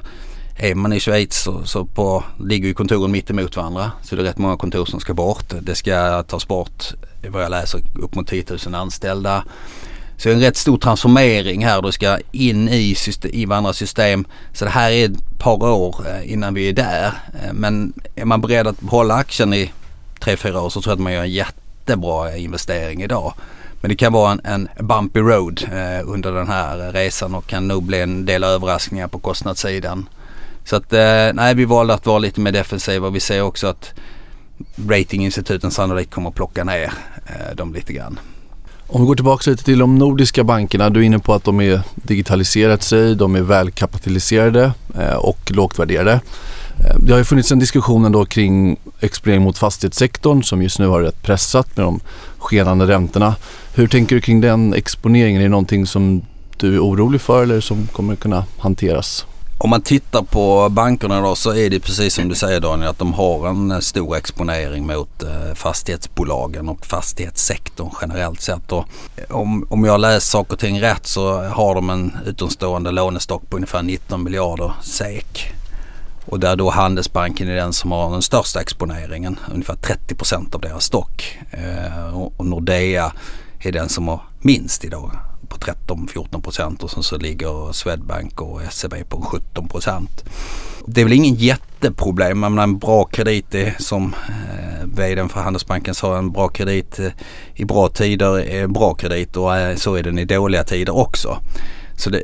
är 0.58 0.76
man 0.76 0.94
i 0.94 1.00
Schweiz 1.00 1.36
så, 1.36 1.64
så 1.64 1.86
på, 1.86 2.24
ligger 2.40 2.68
ju 2.68 2.74
kontoren 2.74 3.12
mitt 3.12 3.30
emot 3.30 3.56
varandra. 3.56 3.92
Så 4.04 4.16
det 4.16 4.22
är 4.22 4.26
rätt 4.26 4.38
många 4.38 4.58
kontor 4.58 4.86
som 4.86 5.00
ska 5.00 5.14
bort. 5.14 5.54
Det 5.62 5.76
ska 5.76 6.24
tas 6.24 6.48
bort, 6.48 6.84
vad 7.28 7.44
jag 7.44 7.50
läser, 7.50 7.82
upp 7.96 8.16
mot 8.16 8.28
10 8.28 8.46
000 8.66 8.76
anställda. 8.76 9.44
Så 10.18 10.30
det 10.30 10.34
är 10.34 10.36
en 10.36 10.42
rätt 10.42 10.58
stor 10.58 10.78
transformering 10.78 11.66
här. 11.66 11.82
Du 11.82 11.92
ska 11.92 12.18
in 12.32 12.70
i, 12.70 12.96
system, 12.96 13.32
i 13.34 13.46
varandra 13.46 13.74
system. 13.74 14.26
Så 14.54 14.66
det 14.66 14.72
här 14.72 14.92
är 14.92 15.06
ett 15.06 15.40
par 15.40 15.64
år 15.64 15.96
eh, 16.08 16.32
innan 16.32 16.54
vi 16.54 16.70
är 16.70 16.74
där. 16.74 17.06
Eh, 17.06 17.54
men 17.54 17.94
är 18.16 18.26
man 18.26 18.42
beredd 18.42 18.68
att 18.68 18.82
hålla 18.88 19.14
aktien 19.14 19.54
i 19.54 19.72
tre 20.20 20.38
fyra 20.38 20.62
år 20.62 20.70
så 20.70 20.82
tror 20.82 20.92
jag 20.92 20.96
att 20.96 21.04
man 21.04 21.14
gör 21.14 21.24
en 21.24 21.32
jättebra 21.32 22.38
investering 22.38 23.04
idag. 23.04 23.34
Men 23.82 23.90
det 23.90 23.96
kan 23.96 24.14
vara 24.14 24.32
en, 24.32 24.42
en 24.44 24.88
bumpy 24.88 25.20
road 25.20 25.64
eh, 25.64 26.10
under 26.10 26.32
den 26.32 26.48
här 26.48 26.92
resan 26.92 27.36
och 27.36 27.48
kan 27.48 27.68
nog 27.68 27.84
bli 27.84 28.02
en 28.02 28.26
del 28.26 28.44
överraskningar 28.44 29.08
på 29.08 29.20
kostnadssidan. 29.20 30.10
Så 30.66 30.76
att 30.76 30.94
eh, 30.94 31.34
nej, 31.34 31.56
vi 31.56 31.66
valde 31.66 31.94
att 31.94 32.06
vara 32.06 32.20
lite 32.20 32.42
mer 32.42 32.52
defensiva. 32.52 33.10
Vi 33.10 33.20
ser 33.20 33.42
också 33.42 33.68
att 33.68 33.94
ratinginstituten 34.88 35.72
sannolikt 35.72 36.14
kommer 36.14 36.30
att 36.30 36.36
plocka 36.36 36.64
ner 36.64 36.94
eh, 37.26 37.56
dem 37.56 37.74
lite 37.74 37.94
grann. 37.94 38.20
Om 38.88 39.02
vi 39.02 39.08
går 39.08 39.16
tillbaka 39.16 39.52
lite 39.52 39.64
till 39.64 39.80
de 39.80 39.96
nordiska 39.96 40.44
bankerna. 40.44 40.90
Du 40.90 41.00
är 41.00 41.04
inne 41.04 41.20
på 41.20 41.34
att 41.34 41.44
de 41.44 41.62
är 41.62 41.82
digitaliserat 41.96 42.84
sig, 42.84 43.16
de 43.16 43.36
är 43.36 43.42
välkapitaliserade 43.42 44.72
eh, 45.00 45.16
och 45.16 45.52
lågt 45.52 45.80
värderade. 45.80 46.20
Eh, 46.80 46.96
det 47.00 47.12
har 47.12 47.18
ju 47.18 47.26
funnits 47.26 47.52
en 47.52 47.60
diskussion 47.60 48.06
ändå 48.06 48.26
kring 48.26 48.78
exponering 49.00 49.42
mot 49.42 49.58
fastighetssektorn 49.58 50.44
som 50.44 50.62
just 50.62 50.80
nu 50.80 50.88
har 50.88 51.02
rätt 51.02 51.22
pressat 51.24 51.78
med 51.78 51.86
de 51.86 52.00
skenande 52.38 52.88
räntorna. 52.88 53.36
Hur 53.74 53.88
tänker 53.88 54.16
du 54.16 54.22
kring 54.22 54.42
den 54.42 54.74
exponeringen? 54.74 55.42
Är 55.42 55.46
det 55.46 55.50
någonting 55.50 55.86
som 55.86 56.22
du 56.58 56.76
är 56.76 56.80
orolig 56.80 57.22
för 57.22 57.44
eller 57.44 57.62
som 57.62 57.88
kommer 57.88 58.16
kunna 58.16 58.46
hanteras? 58.58 59.26
Om 59.58 59.70
man 59.70 59.82
tittar 59.82 60.22
på 60.22 60.70
bankerna 60.70 61.22
då 61.22 61.36
så 61.36 61.56
är 61.56 61.70
det 61.70 61.80
precis 61.80 62.14
som 62.14 62.30
du 62.30 62.36
säger 62.36 62.60
Daniel 62.60 62.90
att 62.90 63.00
de 63.00 63.14
har 63.14 63.48
en 63.48 63.72
eh, 63.72 63.80
stor 63.80 64.18
exponering 64.18 64.88
mot 64.88 65.24
eh, 65.24 65.54
fastighetsbolagen 65.54 66.70
och 66.70 66.86
fastighetssektorn 66.86 67.90
generellt 68.02 68.42
sett. 68.42 68.72
Och 68.72 68.86
eh, 69.16 69.36
om, 69.36 69.68
om 69.70 69.86
jag 69.86 70.00
läser 70.00 70.20
saker 70.20 70.54
och 70.54 70.60
ting 70.60 70.82
rätt 70.82 71.08
så 71.08 71.42
har 71.44 71.76
de 71.76 71.90
en 71.90 72.18
utomstående 72.26 72.92
lånestock 72.92 73.50
på 73.50 73.56
ungefär 73.56 73.84
19 73.84 74.24
miljarder 74.24 74.74
SEK. 74.82 75.54
Och 76.26 76.40
där 76.40 76.56
då 76.56 76.70
Handelsbanken 76.70 77.50
är 77.50 77.56
den 77.56 77.74
som 77.74 77.92
har 77.92 78.12
den 78.12 78.22
största 78.22 78.62
exponeringen, 78.62 79.40
ungefär 79.54 79.76
30 79.76 80.16
procent 80.16 80.56
av 80.56 80.62
deras 80.62 80.84
stock. 80.84 81.38
Och 82.14 82.46
Nordea 82.46 83.14
är 83.60 83.72
den 83.72 83.90
som 83.90 84.08
har 84.08 84.22
minst 84.42 84.86
idag 84.86 85.12
på 85.56 85.72
13-14 85.94 86.42
procent 86.42 86.84
och 86.84 86.92
sen 86.92 87.04
så 87.04 87.18
ligger 87.18 87.72
Swedbank 87.72 88.42
och 88.42 88.62
SEB 88.72 89.10
på 89.10 89.22
17 89.22 89.68
procent. 89.68 90.24
Det 90.88 91.02
är 91.02 91.06
väl 91.06 91.14
ingen 91.14 91.36
jätteproblem. 91.36 92.40
Men 92.40 92.60
en 92.60 92.78
bra 92.78 93.06
kredit 93.06 93.56
är 93.56 93.76
som 93.80 94.14
eh, 94.30 94.86
vdn 94.86 95.30
för 95.30 95.40
Handelsbanken 95.40 95.96
sa, 95.96 96.18
en 96.18 96.32
bra 96.32 96.48
kredit 96.48 97.00
eh, 97.00 97.12
i 97.54 97.66
bra 97.66 97.88
tider 97.88 98.40
är 98.40 98.64
en 98.64 98.74
bra 98.74 98.94
kredit 98.94 99.38
och 99.38 99.58
eh, 99.58 99.76
så 99.76 99.96
är 99.96 100.04
den 100.04 100.20
i 100.20 100.26
dåliga 100.26 100.64
tider 100.64 100.98
också. 100.98 101.38
Så 101.98 102.10
det, 102.10 102.24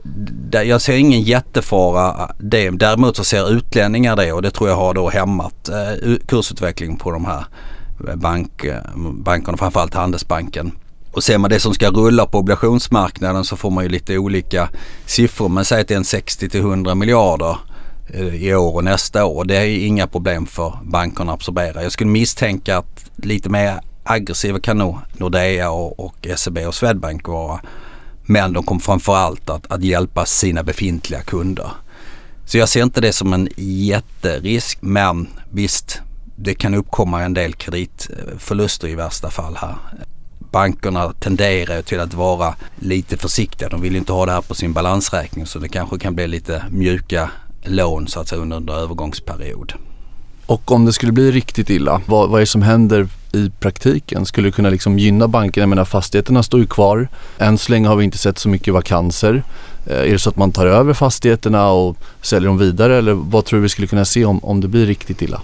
det, 0.50 0.64
jag 0.64 0.82
ser 0.82 0.98
ingen 0.98 1.22
jättefara 1.22 2.10
eh, 2.10 2.30
det. 2.40 2.70
Däremot 2.70 3.16
så 3.16 3.24
ser 3.24 3.52
utlänningar 3.52 4.16
det 4.16 4.34
och 4.34 4.42
det 4.42 4.52
tror 4.52 4.70
jag 4.70 4.76
har 4.76 4.94
då 4.94 5.10
hämmat 5.10 5.70
eh, 5.70 6.16
kursutvecklingen 6.28 6.98
på 6.98 7.12
de 7.12 7.26
här 7.26 7.46
bank, 8.16 8.66
bankerna, 8.96 9.58
framförallt 9.58 9.94
Handelsbanken. 9.94 10.72
Och 11.12 11.24
ser 11.24 11.38
man 11.38 11.50
det 11.50 11.60
som 11.60 11.74
ska 11.74 11.90
rulla 11.90 12.26
på 12.26 12.38
obligationsmarknaden 12.38 13.46
så 13.46 13.58
får 13.58 13.70
man 13.70 13.84
ju 13.84 13.90
lite 13.90 14.18
olika 14.18 14.70
siffror. 15.06 15.50
Men 15.50 15.66
säg 15.66 15.82
att 15.82 15.88
det 15.88 15.94
är 15.94 15.98
en 15.98 16.04
60 16.04 16.50
till 16.50 16.60
100 16.60 16.96
miljarder 16.96 17.58
eh, 18.08 18.36
i 18.36 18.56
år 18.56 18.76
och 18.76 18.84
nästa 18.84 19.26
år. 19.26 19.46
Det 19.46 19.58
är 19.58 19.86
inga 19.86 20.08
problem 20.08 20.46
för 20.46 20.80
bankerna 20.84 21.32
att 21.32 21.40
absorbera. 21.40 21.84
Jag 21.84 21.92
skulle 21.92 22.10
misstänka 22.10 22.78
att 22.78 23.06
lite 23.16 23.50
mer 23.50 23.80
aggressiva 24.04 24.60
kan 24.60 24.78
nog 24.78 24.98
Nordea 25.18 25.72
och, 25.72 26.00
och 26.00 26.28
SEB 26.36 26.58
och 26.58 26.76
Swedbank 26.76 27.28
vara. 27.28 27.62
Men 28.26 28.54
de 28.54 28.64
kommer 28.64 28.82
framförallt 28.82 29.50
att, 29.50 29.72
att 29.72 29.84
hjälpa 29.84 30.26
sina 30.26 30.64
befintliga 30.64 31.22
kunder. 31.22 31.72
Så 32.46 32.58
jag 32.58 32.70
ser 32.70 32.84
inte 32.84 33.02
det 33.02 33.14
som 33.14 33.34
en 33.34 33.50
jätterisk 33.58 34.78
men 34.82 35.28
visst 35.50 36.02
det 36.36 36.54
kan 36.54 36.74
uppkomma 36.74 37.24
en 37.24 37.34
del 37.34 37.54
kreditförluster 37.54 38.88
i 38.88 38.96
värsta 38.96 39.30
fall 39.30 39.58
här 39.62 39.76
bankerna 40.52 41.14
tenderar 41.20 41.82
till 41.82 42.00
att 42.00 42.14
vara 42.14 42.56
lite 42.80 43.18
försiktiga. 43.18 43.70
De 43.70 43.82
vill 43.82 43.96
inte 43.96 44.14
ha 44.14 44.26
det 44.26 44.32
här 44.32 44.42
på 44.42 44.56
sin 44.56 44.74
balansräkning 44.74 45.46
så 45.46 45.60
det 45.60 45.70
kanske 45.70 46.00
kan 46.00 46.16
bli 46.16 46.28
lite 46.28 46.64
mjuka 46.70 47.32
lån 47.64 48.08
så 48.08 48.20
att 48.20 48.28
säga 48.28 48.42
under 48.42 48.58
en 48.58 48.70
övergångsperiod. 48.70 49.74
Och 50.46 50.72
om 50.72 50.86
det 50.86 50.94
skulle 50.94 51.12
bli 51.12 51.32
riktigt 51.32 51.70
illa, 51.70 52.02
vad, 52.06 52.30
vad 52.30 52.38
är 52.38 52.42
det 52.42 52.46
som 52.46 52.62
händer 52.62 53.08
i 53.34 53.50
praktiken? 53.60 54.26
Skulle 54.26 54.48
det 54.48 54.52
kunna 54.52 54.70
liksom 54.70 55.00
gynna 55.00 55.28
bankerna? 55.28 55.62
Jag 55.64 55.70
menar 55.70 55.86
fastigheterna 55.86 56.44
står 56.44 56.60
ju 56.60 56.68
kvar. 56.68 57.08
Än 57.38 57.58
så 57.58 57.72
länge 57.72 57.88
har 57.88 57.96
vi 57.96 58.04
inte 58.04 58.18
sett 58.18 58.38
så 58.38 58.50
mycket 58.50 58.74
vakanser. 58.74 59.44
Eh, 59.86 59.98
är 59.98 60.12
det 60.12 60.20
så 60.20 60.30
att 60.30 60.36
man 60.36 60.52
tar 60.52 60.66
över 60.66 60.94
fastigheterna 60.94 61.72
och 61.72 61.98
säljer 62.22 62.48
dem 62.48 62.58
vidare 62.58 62.98
eller 62.98 63.14
vad 63.14 63.46
tror 63.46 63.58
du 63.58 63.64
vi 63.64 63.70
skulle 63.70 63.88
kunna 63.88 64.06
se 64.06 64.26
om, 64.26 64.40
om 64.44 64.62
det 64.62 64.68
blir 64.68 64.86
riktigt 64.86 65.22
illa? 65.22 65.42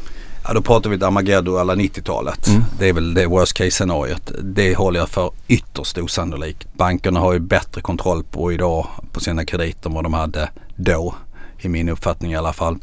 Ja 0.48 0.54
då 0.54 0.62
pratar 0.62 0.90
vi 0.90 0.96
ett 0.96 1.04
Armageddon 1.04 1.60
alla 1.60 1.76
90-talet. 1.76 2.48
Mm. 2.48 2.64
Det 2.80 2.90
är 2.90 2.94
väl 2.94 3.14
det 3.14 3.28
worst 3.28 3.54
case 3.54 3.72
scenariot. 3.72 4.32
Det 4.44 4.76
håller 4.76 5.00
jag 5.00 5.10
för 5.10 5.32
ytterst 5.48 5.98
osannolikt. 5.98 6.68
Bankerna 6.74 7.20
har 7.20 7.34
ju 7.34 7.40
bättre 7.40 7.82
kontroll 7.82 8.24
på 8.24 8.52
idag 8.52 8.88
på 9.12 9.20
sina 9.20 9.46
krediter 9.46 9.90
än 9.90 9.96
vad 9.96 10.04
de 10.04 10.14
hade 10.14 10.50
då. 10.76 11.16
I 11.60 11.68
min 11.68 11.90
uppfattning 11.90 12.32
i 12.32 12.36
alla 12.36 12.54
fall. 12.54 12.78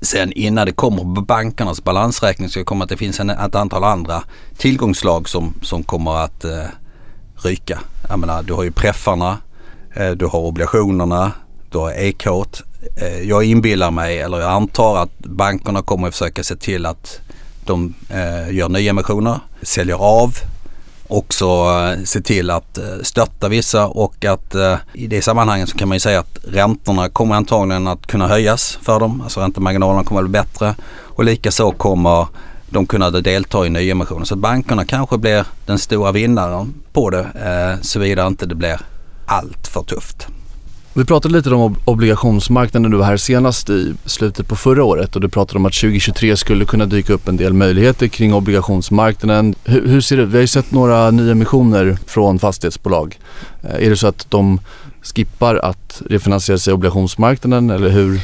Sen 0.00 0.32
innan 0.32 0.66
det 0.66 0.72
kommer 0.72 1.14
på 1.14 1.20
bankernas 1.20 1.84
balansräkning 1.84 2.48
så 2.48 2.64
kommer 2.64 2.84
att 2.84 2.88
det 2.88 2.96
finns 2.96 3.20
en, 3.20 3.30
ett 3.30 3.54
antal 3.54 3.84
andra 3.84 4.22
tillgångslag 4.56 5.28
som, 5.28 5.54
som 5.62 5.82
kommer 5.82 6.16
att 6.16 6.44
eh, 6.44 6.64
ryka. 7.36 7.80
Jag 8.08 8.18
menar, 8.18 8.42
du 8.42 8.52
har 8.52 8.62
ju 8.62 8.70
preffarna, 8.70 9.38
eh, 9.94 10.10
du 10.10 10.26
har 10.26 10.40
obligationerna, 10.40 11.32
du 11.70 11.90
är 11.90 12.12
kåt. 12.12 12.62
Eh, 12.96 13.22
jag 13.22 13.44
inbillar 13.44 13.90
mig, 13.90 14.18
eller 14.18 14.40
jag 14.40 14.50
antar 14.50 15.02
att 15.02 15.18
bankerna 15.18 15.82
kommer 15.82 16.08
att 16.08 16.14
försöka 16.14 16.42
se 16.42 16.56
till 16.56 16.86
att 16.86 17.20
de 17.66 17.94
eh, 18.08 18.54
gör 18.54 18.68
nyemissioner, 18.68 19.40
säljer 19.62 19.96
av 19.96 20.34
också 21.10 21.46
eh, 21.46 22.04
se 22.04 22.20
till 22.20 22.50
att 22.50 22.78
eh, 22.78 22.84
stötta 23.02 23.48
vissa 23.48 23.86
och 23.86 24.24
att 24.24 24.54
eh, 24.54 24.76
i 24.92 25.06
det 25.06 25.22
sammanhanget 25.22 25.68
så 25.68 25.78
kan 25.78 25.88
man 25.88 25.96
ju 25.96 26.00
säga 26.00 26.20
att 26.20 26.38
räntorna 26.44 27.08
kommer 27.08 27.34
antagligen 27.34 27.86
att 27.86 28.06
kunna 28.06 28.28
höjas 28.28 28.78
för 28.82 29.00
dem. 29.00 29.20
Alltså 29.20 29.40
räntemarginalerna 29.40 30.04
kommer 30.04 30.20
att 30.20 30.30
bli 30.30 30.40
bättre 30.40 30.74
och 30.98 31.24
likaså 31.24 31.70
kommer 31.70 32.26
de 32.68 32.86
kunna 32.86 33.10
delta 33.10 33.66
i 33.66 33.70
nyemissioner. 33.70 34.24
Så 34.24 34.36
bankerna 34.36 34.84
kanske 34.84 35.18
blir 35.18 35.46
den 35.66 35.78
stora 35.78 36.12
vinnaren 36.12 36.74
på 36.92 37.10
det 37.10 37.20
eh, 37.20 37.82
såvida 37.82 38.26
inte 38.26 38.46
det 38.46 38.54
blir 38.54 38.80
allt 39.26 39.66
för 39.66 39.82
tufft. 39.82 40.26
Vi 40.94 41.04
pratade 41.04 41.34
lite 41.34 41.54
om 41.54 41.76
obligationsmarknaden 41.84 42.82
när 42.82 42.88
du 42.88 42.96
var 42.96 43.04
här 43.04 43.16
senast 43.16 43.70
i 43.70 43.94
slutet 44.04 44.48
på 44.48 44.56
förra 44.56 44.84
året 44.84 45.14
och 45.14 45.20
du 45.20 45.28
pratade 45.28 45.58
om 45.58 45.66
att 45.66 45.72
2023 45.72 46.36
skulle 46.36 46.64
kunna 46.64 46.86
dyka 46.86 47.12
upp 47.12 47.28
en 47.28 47.36
del 47.36 47.52
möjligheter 47.52 48.08
kring 48.08 48.34
obligationsmarknaden. 48.34 49.54
Hur, 49.64 49.88
hur 49.88 50.00
ser 50.00 50.16
det 50.16 50.22
ut? 50.22 50.28
Vi 50.28 50.36
har 50.36 50.40
ju 50.40 50.46
sett 50.46 50.72
några 50.72 51.10
nyemissioner 51.10 51.98
från 52.06 52.38
fastighetsbolag. 52.38 53.18
Eh, 53.62 53.86
är 53.86 53.90
det 53.90 53.96
så 53.96 54.06
att 54.06 54.30
de 54.30 54.60
skippar 55.02 55.56
att 55.56 56.02
refinansiera 56.06 56.58
sig 56.58 56.70
i 56.70 56.74
obligationsmarknaden 56.74 57.70
eller 57.70 57.88
hur? 57.88 58.20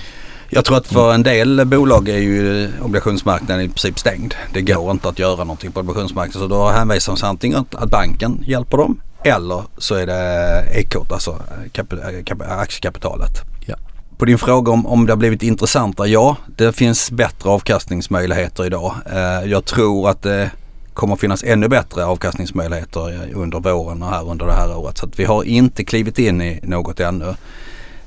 Jag 0.50 0.64
tror 0.64 0.76
att 0.76 0.86
för 0.86 1.14
en 1.14 1.22
del 1.22 1.66
bolag 1.66 2.08
är 2.08 2.18
ju 2.18 2.68
obligationsmarknaden 2.82 3.64
i 3.64 3.68
princip 3.68 3.98
stängd. 3.98 4.34
Det 4.52 4.62
går 4.62 4.90
inte 4.90 5.08
att 5.08 5.18
göra 5.18 5.36
någonting 5.36 5.72
på 5.72 5.80
obligationsmarknaden 5.80 6.48
så 6.48 6.54
då 6.54 6.68
hänvisar 6.68 7.12
de 7.12 7.18
sig 7.18 7.28
antingen 7.28 7.58
att 7.58 7.90
banken 7.90 8.44
hjälper 8.46 8.76
dem 8.76 9.00
eller 9.26 9.62
så 9.78 9.94
är 9.94 10.06
det 10.06 10.64
EK, 10.72 10.96
alltså 11.10 11.42
kap, 11.72 11.94
kap, 12.24 12.42
aktiekapitalet. 12.42 13.30
Ja. 13.66 13.74
På 14.18 14.24
din 14.24 14.38
fråga 14.38 14.72
om, 14.72 14.86
om 14.86 15.06
det 15.06 15.12
har 15.12 15.16
blivit 15.16 15.42
intressantare, 15.42 16.08
ja 16.08 16.36
det 16.56 16.72
finns 16.72 17.10
bättre 17.10 17.50
avkastningsmöjligheter 17.50 18.66
idag. 18.66 18.94
Eh, 19.12 19.50
jag 19.50 19.64
tror 19.64 20.10
att 20.10 20.22
det 20.22 20.50
kommer 20.94 21.16
finnas 21.16 21.44
ännu 21.44 21.68
bättre 21.68 22.04
avkastningsmöjligheter 22.04 23.30
under 23.34 23.60
våren 23.60 24.02
och 24.02 24.10
här 24.10 24.28
under 24.30 24.46
det 24.46 24.52
här 24.52 24.76
året. 24.76 24.98
Så 24.98 25.08
vi 25.16 25.24
har 25.24 25.44
inte 25.44 25.84
klivit 25.84 26.18
in 26.18 26.42
i 26.42 26.60
något 26.62 27.00
ännu. 27.00 27.34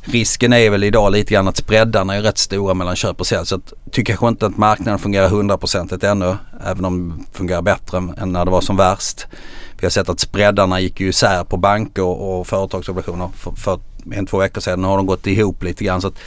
Risken 0.02 0.54
är 0.54 0.70
väl 0.70 0.84
idag 0.84 1.12
lite 1.12 1.34
grann 1.34 1.48
att 1.48 1.58
spreadarna 1.58 2.16
är 2.16 2.22
rätt 2.22 2.38
stora 2.38 2.74
mellan 2.74 2.96
köp 2.96 3.20
och 3.20 3.28
sälj. 3.28 3.46
Så 3.46 3.56
jag 3.56 3.92
tycker 3.92 4.14
kanske 4.14 4.28
inte 4.28 4.46
att 4.46 4.58
marknaden 4.58 5.00
fungerar 5.00 5.30
hundraprocentigt 5.30 6.04
ännu. 6.04 6.38
Även 6.66 6.86
om 6.86 7.26
det 7.32 7.38
fungerar 7.38 7.62
bättre 7.62 7.98
än 7.98 8.34
när 8.34 8.46
det 8.46 8.52
var 8.52 8.62
som 8.62 8.78
värst. 8.78 9.28
Vi 9.82 9.86
har 9.86 9.90
sett 9.90 10.10
att 10.10 10.20
spreadarna 10.20 10.80
gick 10.80 11.00
ju 11.00 11.10
isär 11.10 11.44
på 11.44 11.58
banker 11.58 12.04
och 12.04 12.48
företagsobligationer 12.48 13.30
för, 13.36 13.52
för 13.52 13.80
en, 14.12 14.26
två 14.26 14.38
veckor 14.38 14.62
sedan. 14.62 14.82
Nu 14.82 14.88
har 14.88 14.98
de 14.98 15.06
gått 15.06 15.28
ihop 15.28 15.64
lite 15.64 15.84
grann. 15.84 16.02
Så 16.02 16.08
att 16.08 16.20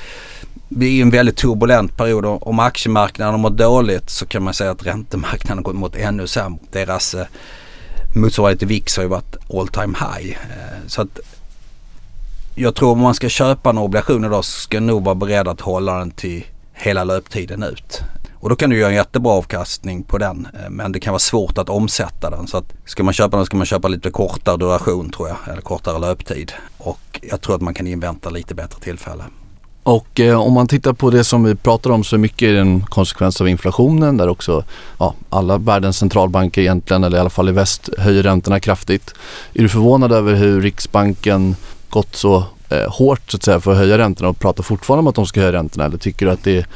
det 0.68 0.87
är 0.87 1.02
en 1.02 1.11
väldigt 1.11 1.37
turbulent 1.37 1.97
period 1.97 2.25
om 2.40 2.59
aktiemarknaden 2.59 3.40
mår 3.40 3.50
dåligt 3.50 4.11
så 4.11 4.26
kan 4.26 4.42
man 4.42 4.54
säga 4.54 4.71
att 4.71 4.87
räntemarknaden 4.87 5.62
går 5.62 5.73
mot 5.73 5.97
ännu 5.97 6.26
sämre. 6.26 6.59
Deras 6.71 7.14
eh, 7.14 7.26
motsvarighet 8.14 8.59
till 8.59 8.68
VIX 8.68 8.97
har 8.97 9.02
ju 9.02 9.09
varit 9.09 9.37
all 9.54 9.68
time 9.68 9.99
high. 9.99 10.30
Eh, 10.30 10.87
så 10.87 11.02
att 11.02 11.21
jag 12.54 12.75
tror 12.75 12.92
om 12.92 12.99
man 12.99 13.14
ska 13.14 13.28
köpa 13.28 13.71
en 13.71 13.78
obligation 13.78 14.25
idag 14.25 14.44
så 14.44 14.61
ska 14.61 14.80
nog 14.80 15.04
vara 15.04 15.14
beredd 15.14 15.49
att 15.49 15.61
hålla 15.61 15.99
den 15.99 16.11
till 16.11 16.44
hela 16.73 17.04
löptiden 17.04 17.62
ut. 17.62 18.00
Och 18.42 18.49
då 18.49 18.56
kan 18.56 18.70
du 18.70 18.78
göra 18.78 18.90
en 18.90 18.96
jättebra 18.96 19.32
avkastning 19.32 20.02
på 20.02 20.18
den. 20.18 20.49
Eh, 20.54 20.70
men 20.70 20.92
det 20.92 21.00
kan 21.00 21.12
vara 21.12 21.18
svårt 21.18 21.58
att 21.58 21.68
omsätta 21.68 22.30
den. 22.30 22.46
Så 22.46 22.56
att 22.56 22.72
ska 22.84 23.02
man 23.02 23.14
köpa 23.14 23.37
den 23.37 23.46
ska 23.46 23.56
man 23.56 23.66
köpa 23.66 23.88
lite 23.88 24.11
kortare 24.11 24.56
duration 24.56 25.11
tror 25.11 25.28
jag. 25.28 25.37
Eller 25.52 25.62
kortare 25.62 25.99
löptid. 25.99 26.52
Och 26.78 27.20
jag 27.22 27.40
tror 27.40 27.54
att 27.54 27.61
man 27.61 27.75
kan 27.75 27.87
invänta 27.87 28.30
lite 28.30 28.54
bättre 28.54 28.80
tillfälle. 28.80 29.25
Och 29.82 30.20
eh, 30.20 30.40
om 30.40 30.52
man 30.52 30.68
tittar 30.68 30.92
på 30.92 31.11
det 31.11 31.25
som 31.25 31.44
vi 31.44 31.54
pratar 31.54 31.90
om 31.90 32.04
så 32.04 32.18
mycket 32.18 32.49
är 32.49 32.52
det 32.52 32.61
en 32.61 32.80
konsekvens 32.80 33.40
av 33.40 33.49
inflationen 33.49 34.16
där 34.16 34.28
också 34.28 34.64
ja, 34.99 35.14
alla 35.30 35.58
världens 35.58 35.99
centralbanker 35.99 36.61
egentligen, 36.61 37.04
eller 37.04 37.16
i 37.16 37.20
alla 37.20 37.30
fall 37.30 37.49
i 37.49 37.52
väst, 37.52 37.88
höjer 37.99 38.22
räntorna 38.22 38.61
kraftigt. 38.61 39.14
Är 39.54 39.62
du 39.62 39.68
förvånad 39.68 40.12
över 40.12 40.34
hur 40.34 40.61
Riksbanken 40.61 41.56
gått 41.88 42.16
så 42.16 42.44
eh, 42.68 42.90
hårt 42.90 43.30
så 43.30 43.37
att 43.37 43.42
säga, 43.42 43.61
för 43.61 43.72
att 43.72 43.78
höja 43.78 43.99
räntorna 43.99 44.28
och 44.28 44.38
pratar 44.38 44.62
fortfarande 44.62 45.00
om 45.00 45.06
att 45.06 45.14
de 45.14 45.26
ska 45.26 45.40
höja 45.40 45.52
räntorna 45.52 45.84
eller 45.84 45.99
tycker 45.99 46.26
du 46.26 46.32
att 46.32 46.44
det 46.44 46.58
är 46.58 46.66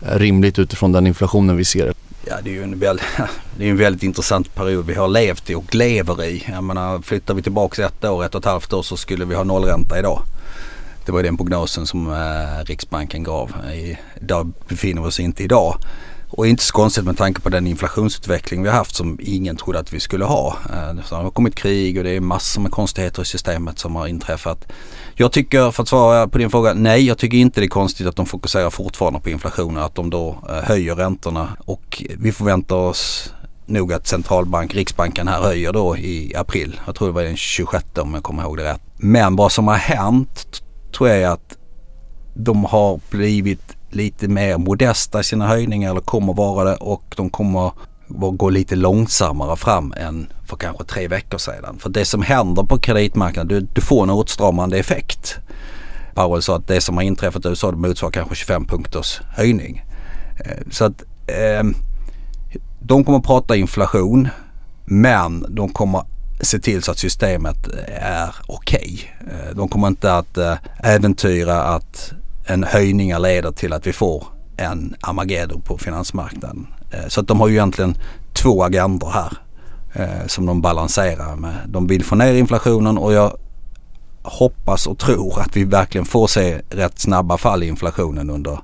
rimligt 0.00 0.58
utifrån 0.58 0.92
den 0.92 1.06
inflationen 1.06 1.56
vi 1.56 1.64
ser? 1.64 1.94
Ja 2.28 2.36
det 2.44 2.50
är 2.50 2.54
ju 2.54 2.62
en, 2.62 2.78
väldigt, 2.78 3.06
det 3.58 3.66
är 3.66 3.70
en 3.70 3.76
väldigt 3.76 4.02
intressant 4.02 4.54
period 4.54 4.86
vi 4.86 4.94
har 4.94 5.08
levt 5.08 5.50
i 5.50 5.54
och 5.54 5.74
lever 5.74 6.24
i. 6.24 6.44
Jag 6.48 6.64
menar 6.64 7.02
flyttar 7.02 7.34
vi 7.34 7.42
tillbaka 7.42 7.86
ett 7.86 8.04
år, 8.04 8.24
ett 8.24 8.34
och 8.34 8.40
ett 8.40 8.44
halvt 8.44 8.72
år 8.72 8.82
så 8.82 8.96
skulle 8.96 9.24
vi 9.24 9.34
ha 9.34 9.44
nollränta 9.44 9.98
idag. 9.98 10.22
Det 11.06 11.12
var 11.12 11.22
den 11.22 11.36
prognosen 11.36 11.86
som 11.86 12.12
eh, 12.12 12.64
Riksbanken 12.64 13.22
gav. 13.22 13.52
I, 13.74 13.98
där 14.20 14.46
befinner 14.68 15.02
vi 15.02 15.08
oss 15.08 15.20
inte 15.20 15.44
idag. 15.44 15.78
Och 16.28 16.46
inte 16.46 16.64
så 16.64 16.72
konstigt 16.72 17.04
med 17.04 17.16
tanke 17.16 17.40
på 17.40 17.48
den 17.48 17.66
inflationsutveckling 17.66 18.62
vi 18.62 18.68
har 18.68 18.76
haft 18.76 18.94
som 18.94 19.18
ingen 19.22 19.56
trodde 19.56 19.78
att 19.78 19.92
vi 19.92 20.00
skulle 20.00 20.24
ha. 20.24 20.56
Eh, 20.72 20.94
det 20.94 21.16
har 21.16 21.30
kommit 21.30 21.54
krig 21.54 21.98
och 21.98 22.04
det 22.04 22.10
är 22.10 22.20
massor 22.20 22.60
med 22.60 22.70
konstigheter 22.70 23.22
i 23.22 23.24
systemet 23.24 23.78
som 23.78 23.96
har 23.96 24.06
inträffat. 24.06 24.72
Jag 25.18 25.32
tycker, 25.32 25.70
för 25.70 25.82
att 25.82 25.88
svara 25.88 26.28
på 26.28 26.38
din 26.38 26.50
fråga, 26.50 26.74
nej 26.74 27.06
jag 27.06 27.18
tycker 27.18 27.38
inte 27.38 27.60
det 27.60 27.66
är 27.66 27.68
konstigt 27.68 28.06
att 28.06 28.16
de 28.16 28.26
fokuserar 28.26 28.70
fortfarande 28.70 29.20
på 29.20 29.30
inflationen. 29.30 29.82
Att 29.82 29.94
de 29.94 30.10
då 30.10 30.38
eh, 30.48 30.54
höjer 30.54 30.94
räntorna 30.94 31.56
och 31.64 32.02
vi 32.18 32.32
förväntar 32.32 32.76
oss 32.76 33.32
nog 33.66 33.92
att 33.92 34.06
centralbank, 34.06 34.74
Riksbanken 34.74 35.28
här 35.28 35.42
höjer 35.42 35.72
då 35.72 35.96
i 35.96 36.34
april. 36.36 36.80
Jag 36.86 36.94
tror 36.94 37.08
det 37.08 37.14
var 37.14 37.22
den 37.22 37.36
26 37.36 37.84
om 37.98 38.14
jag 38.14 38.22
kommer 38.22 38.42
ihåg 38.42 38.56
det 38.56 38.64
rätt. 38.64 38.80
Men 38.96 39.36
vad 39.36 39.52
som 39.52 39.68
har 39.68 39.74
hänt 39.74 40.62
tror 40.96 41.08
jag 41.08 41.18
är 41.18 41.28
att 41.28 41.56
de 42.34 42.64
har 42.64 43.00
blivit 43.10 43.76
lite 43.90 44.28
mer 44.28 44.58
modesta 44.58 45.20
i 45.20 45.24
sina 45.24 45.46
höjningar 45.46 45.90
eller 45.90 46.00
kommer 46.00 46.34
vara 46.34 46.70
det 46.70 46.76
och 46.76 47.14
de 47.16 47.30
kommer 47.30 47.72
gå 48.08 48.50
lite 48.50 48.76
långsammare 48.76 49.56
fram 49.56 49.94
än 49.96 50.26
för 50.44 50.56
kanske 50.56 50.84
tre 50.84 51.08
veckor 51.08 51.38
sedan. 51.38 51.78
För 51.78 51.90
det 51.90 52.04
som 52.04 52.22
händer 52.22 52.62
på 52.62 52.78
kreditmarknaden, 52.78 53.48
du, 53.48 53.60
du 53.60 53.80
får 53.80 54.02
en 54.02 54.10
åtstramande 54.10 54.78
effekt. 54.78 55.38
Powell 56.14 56.42
sa 56.42 56.56
att 56.56 56.68
det 56.68 56.80
som 56.80 56.96
har 56.96 57.02
inträffat 57.02 57.44
i 57.44 57.48
USA 57.48 57.70
motsvarar 57.70 58.12
kanske 58.12 58.34
25 58.34 58.66
punkters 58.66 59.20
höjning. 59.36 59.84
Eh, 60.44 60.70
så 60.70 60.84
att 60.84 61.02
eh, 61.26 61.64
de 62.80 63.04
kommer 63.04 63.18
att 63.18 63.24
prata 63.24 63.56
inflation 63.56 64.28
men 64.84 65.46
de 65.48 65.68
kommer 65.68 66.02
se 66.40 66.58
till 66.58 66.82
så 66.82 66.90
att 66.90 66.98
systemet 66.98 67.68
eh, 67.68 68.06
är 68.06 68.34
okej. 68.46 69.14
Okay. 69.20 69.54
De 69.54 69.68
kommer 69.68 69.88
inte 69.88 70.14
att 70.14 70.38
äventyra 70.78 71.62
att 71.62 72.12
en 72.46 72.64
höjning 72.64 73.18
leder 73.18 73.52
till 73.52 73.72
att 73.72 73.86
vi 73.86 73.92
får 73.92 74.35
en 74.56 74.94
Armageddon 75.00 75.60
på 75.60 75.78
finansmarknaden. 75.78 76.66
Eh, 76.90 77.08
så 77.08 77.20
att 77.20 77.28
de 77.28 77.40
har 77.40 77.48
ju 77.48 77.54
egentligen 77.54 77.96
två 78.32 78.64
agendor 78.64 79.10
här 79.10 79.32
eh, 79.92 80.26
som 80.26 80.46
de 80.46 80.60
balanserar 80.60 81.36
med. 81.36 81.54
De 81.68 81.86
vill 81.86 82.04
få 82.04 82.14
ner 82.14 82.34
inflationen 82.34 82.98
och 82.98 83.12
jag 83.12 83.36
hoppas 84.22 84.86
och 84.86 84.98
tror 84.98 85.40
att 85.40 85.56
vi 85.56 85.64
verkligen 85.64 86.04
får 86.04 86.26
se 86.26 86.60
rätt 86.70 86.98
snabba 86.98 87.38
fall 87.38 87.62
i 87.62 87.66
inflationen 87.68 88.30
under, 88.30 88.58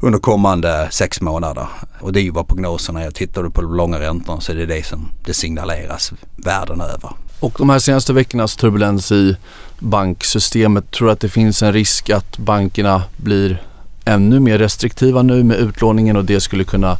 under 0.00 0.18
kommande 0.18 0.88
sex 0.90 1.20
månader. 1.20 1.66
Och 2.00 2.12
det 2.12 2.20
är 2.20 2.22
ju 2.22 2.30
vad 2.30 2.48
prognoserna 2.48 3.02
är. 3.02 3.10
Tittar 3.10 3.42
du 3.42 3.50
på 3.50 3.62
de 3.62 3.74
långa 3.74 4.00
räntorna 4.00 4.40
så 4.40 4.52
är 4.52 4.56
det 4.56 4.66
det 4.66 4.86
som 4.86 5.08
det 5.24 5.34
signaleras 5.34 6.12
världen 6.36 6.80
över. 6.80 7.10
Och 7.40 7.54
de 7.58 7.70
här 7.70 7.78
senaste 7.78 8.12
veckornas 8.12 8.56
turbulens 8.56 9.12
i 9.12 9.36
banksystemet, 9.78 10.90
tror 10.90 11.06
du 11.06 11.12
att 11.12 11.20
det 11.20 11.28
finns 11.28 11.62
en 11.62 11.72
risk 11.72 12.10
att 12.10 12.38
bankerna 12.38 13.02
blir 13.16 13.62
ännu 14.04 14.40
mer 14.40 14.58
restriktiva 14.58 15.22
nu 15.22 15.44
med 15.44 15.56
utlåningen 15.56 16.16
och 16.16 16.24
det 16.24 16.40
skulle 16.40 16.64
kunna 16.64 16.96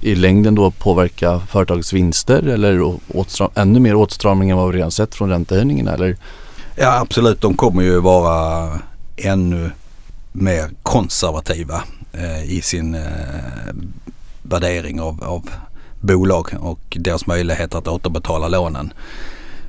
i 0.00 0.14
längden 0.14 0.54
då 0.54 0.70
påverka 0.70 1.40
företagets 1.40 1.92
vinster 1.92 2.42
eller 2.48 2.94
åtstram, 3.08 3.50
ännu 3.54 3.80
mer 3.80 3.94
åtstramning 3.94 4.50
än 4.50 4.56
vad 4.56 4.72
vi 4.72 4.78
redan 4.78 4.90
sett 4.90 5.14
från 5.14 5.28
räntehöjningen 5.28 5.88
eller? 5.88 6.16
Ja 6.76 7.00
absolut, 7.00 7.40
de 7.40 7.56
kommer 7.56 7.82
ju 7.82 8.00
vara 8.00 8.70
ännu 9.16 9.70
mer 10.32 10.70
konservativa 10.82 11.84
eh, 12.12 12.52
i 12.52 12.62
sin 12.62 12.94
eh, 12.94 13.02
värdering 14.42 15.00
av, 15.00 15.24
av 15.24 15.50
bolag 16.00 16.48
och 16.60 16.96
deras 17.00 17.26
möjligheter 17.26 17.78
att 17.78 17.88
återbetala 17.88 18.48
lånen. 18.48 18.92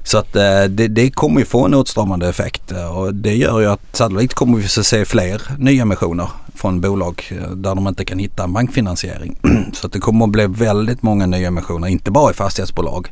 Så 0.04 0.18
att 0.18 0.36
eh, 0.36 0.64
det, 0.64 0.88
det, 0.88 1.12
kommer 1.12 1.40
ju 1.40 1.46
få 1.46 1.66
en 1.66 1.74
åtstramande 1.74 2.30
effekt 2.30 2.72
eh, 2.72 2.98
och 2.98 3.14
det 3.14 3.36
gör 3.36 3.60
ju 3.60 3.66
att 3.66 3.96
sannolikt 3.96 4.34
kommer 4.34 4.58
vi 4.58 4.66
att 4.66 4.86
se 4.86 5.06
fler 5.06 5.42
nyemissioner 5.58 6.30
från 6.58 6.82
bolag 6.82 7.24
eh, 7.32 7.52
där 7.52 7.76
de 7.76 7.88
inte 7.88 8.06
kan 8.06 8.20
hitta 8.20 8.44
en 8.44 8.54
bankfinansiering. 8.54 9.40
Så 9.74 9.88
att 9.88 9.94
det 9.94 10.00
kommer 10.00 10.26
att 10.26 10.32
bli 10.32 10.48
väldigt 10.48 11.04
många 11.04 11.26
nyemissioner, 11.26 11.88
inte 11.88 12.12
bara 12.12 12.32
i 12.32 12.34
fastighetsbolag 12.34 13.12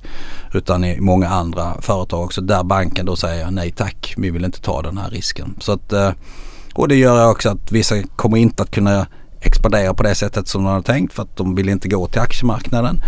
utan 0.53 0.83
i 0.83 0.99
många 0.99 1.29
andra 1.29 1.81
företag 1.81 2.23
också 2.23 2.41
där 2.41 2.63
banken 2.63 3.05
då 3.05 3.15
säger 3.15 3.51
nej 3.51 3.71
tack, 3.71 4.13
vi 4.17 4.29
vill 4.29 4.45
inte 4.45 4.61
ta 4.61 4.81
den 4.81 4.97
här 4.97 5.09
risken. 5.09 5.55
Så 5.59 5.71
att, 5.71 5.93
eh, 5.93 6.11
och 6.73 6.87
det 6.87 6.95
gör 6.95 7.31
också 7.31 7.49
att 7.49 7.71
vissa 7.71 7.95
kommer 8.15 8.37
inte 8.37 8.63
att 8.63 8.71
kunna 8.71 9.07
expandera 9.41 9.93
på 9.93 10.03
det 10.03 10.15
sättet 10.15 10.47
som 10.47 10.63
de 10.63 10.73
har 10.73 10.81
tänkt 10.81 11.13
för 11.13 11.23
att 11.23 11.37
de 11.37 11.55
vill 11.55 11.69
inte 11.69 11.87
gå 11.87 12.07
till 12.07 12.21
aktiemarknaden. 12.21 13.01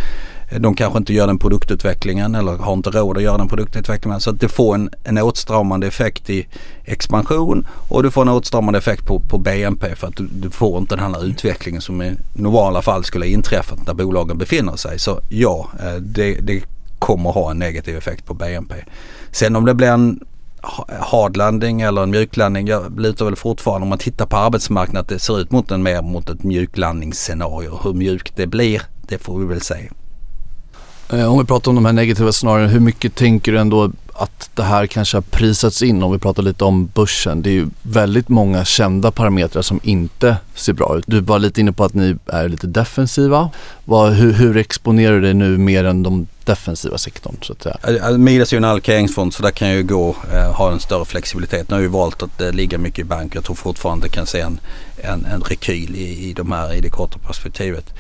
De 0.49 0.75
kanske 0.75 0.97
inte 0.97 1.13
gör 1.13 1.27
den 1.27 1.39
produktutvecklingen 1.39 2.35
eller 2.35 2.57
har 2.57 2.73
inte 2.73 2.89
råd 2.89 3.17
att 3.17 3.23
göra 3.23 3.37
den 3.37 3.47
produktutvecklingen. 3.47 4.19
Så 4.19 4.29
att 4.29 4.39
det 4.39 4.49
får 4.49 4.75
en, 4.75 4.89
en 5.03 5.17
åtstramande 5.17 5.87
effekt 5.87 6.29
i 6.29 6.47
expansion 6.85 7.67
och 7.89 8.03
du 8.03 8.11
får 8.11 8.21
en 8.21 8.29
åtstramande 8.29 8.79
effekt 8.79 9.05
på, 9.05 9.19
på 9.19 9.37
BNP 9.37 9.95
för 9.95 10.07
att 10.07 10.15
du, 10.15 10.27
du 10.31 10.49
får 10.49 10.77
inte 10.77 10.95
den 10.95 11.13
här 11.13 11.25
utvecklingen 11.25 11.81
som 11.81 12.01
i 12.01 12.15
normala 12.33 12.81
fall 12.81 13.03
skulle 13.03 13.27
inträffat 13.27 13.85
där 13.85 13.93
bolagen 13.93 14.37
befinner 14.37 14.75
sig. 14.75 14.99
Så 14.99 15.19
ja, 15.29 15.69
eh, 15.79 15.95
det, 15.95 16.33
det 16.33 16.63
kommer 16.99 17.31
ha 17.31 17.51
en 17.51 17.59
negativ 17.59 17.97
effekt 17.97 18.25
på 18.25 18.33
BNP. 18.33 18.75
Sen 19.31 19.55
om 19.55 19.65
det 19.65 19.73
blir 19.73 19.87
en 19.87 20.19
hardlanding 21.01 21.81
eller 21.81 22.03
en 22.03 22.09
mjuklandning. 22.09 22.67
Jag 22.67 22.99
lutar 22.99 23.25
väl 23.25 23.35
fortfarande 23.35 23.83
om 23.83 23.89
man 23.89 23.97
tittar 23.97 24.25
på 24.25 24.37
arbetsmarknaden 24.37 25.01
att 25.01 25.09
det 25.09 25.19
ser 25.19 25.39
ut 25.39 25.51
mot 25.51 25.71
en 25.71 25.83
mer 25.83 26.01
mot 26.01 26.29
ett 26.29 26.43
mjuklandningsscenario. 26.43 27.79
Hur 27.83 27.93
mjukt 27.93 28.35
det 28.35 28.47
blir 28.47 28.81
det 29.01 29.17
får 29.17 29.39
vi 29.39 29.45
väl 29.45 29.61
se. 29.61 29.89
Eh, 31.09 31.31
om 31.31 31.39
vi 31.39 31.45
pratar 31.45 31.71
om 31.71 31.75
de 31.75 31.85
här 31.85 31.93
negativa 31.93 32.31
scenarierna, 32.31 32.71
hur 32.71 32.79
mycket 32.79 33.15
tänker 33.15 33.51
du 33.51 33.59
ändå 33.59 33.91
att 34.13 34.49
det 34.55 34.63
här 34.63 34.87
kanske 34.87 35.17
har 35.17 35.21
prisats 35.21 35.81
in? 35.81 36.03
Om 36.03 36.11
vi 36.11 36.19
pratar 36.19 36.43
lite 36.43 36.63
om 36.63 36.85
börsen. 36.85 37.41
Det 37.41 37.49
är 37.49 37.53
ju 37.53 37.67
väldigt 37.81 38.29
många 38.29 38.65
kända 38.65 39.11
parametrar 39.11 39.61
som 39.61 39.79
inte 39.83 40.37
ser 40.55 40.73
bra 40.73 40.97
ut. 40.97 41.03
Du 41.07 41.19
var 41.19 41.39
lite 41.39 41.61
inne 41.61 41.71
på 41.71 41.83
att 41.83 41.93
ni 41.93 42.15
är 42.25 42.49
lite 42.49 42.67
defensiva. 42.67 43.49
Vad, 43.85 44.13
hur, 44.13 44.33
hur 44.33 44.57
exponerar 44.57 45.15
du 45.15 45.21
dig 45.21 45.33
nu 45.33 45.57
mer 45.57 45.83
än 45.83 46.03
de 46.03 46.27
defensiva 46.43 46.97
sektorn 46.97 47.35
så 47.41 47.53
att 47.53 47.63
säga? 47.63 48.17
Midas 48.17 48.51
är 48.51 48.55
ju 48.55 48.57
en 48.57 48.63
allokeringsfond 48.63 49.33
så 49.33 49.43
där 49.43 49.51
kan 49.51 49.67
jag 49.67 49.77
ju 49.77 49.83
gå 49.83 50.15
eh, 50.33 50.51
ha 50.53 50.71
en 50.71 50.79
större 50.79 51.05
flexibilitet. 51.05 51.69
Nu 51.69 51.75
har 51.75 51.79
jag 51.79 51.87
ju 51.87 51.91
valt 51.91 52.23
att 52.23 52.41
eh, 52.41 52.51
ligga 52.51 52.77
mycket 52.77 52.99
i 52.99 53.03
bank. 53.03 53.35
Jag 53.35 53.43
tror 53.43 53.55
fortfarande 53.55 54.09
kan 54.09 54.25
se 54.25 54.39
en, 54.39 54.59
en, 54.97 55.25
en 55.25 55.41
rekyl 55.41 55.95
i, 55.95 56.29
i, 56.29 56.33
de 56.33 56.51
här, 56.51 56.73
i 56.73 56.81
det 56.81 56.89
korta 56.89 57.19
perspektivet 57.19 57.93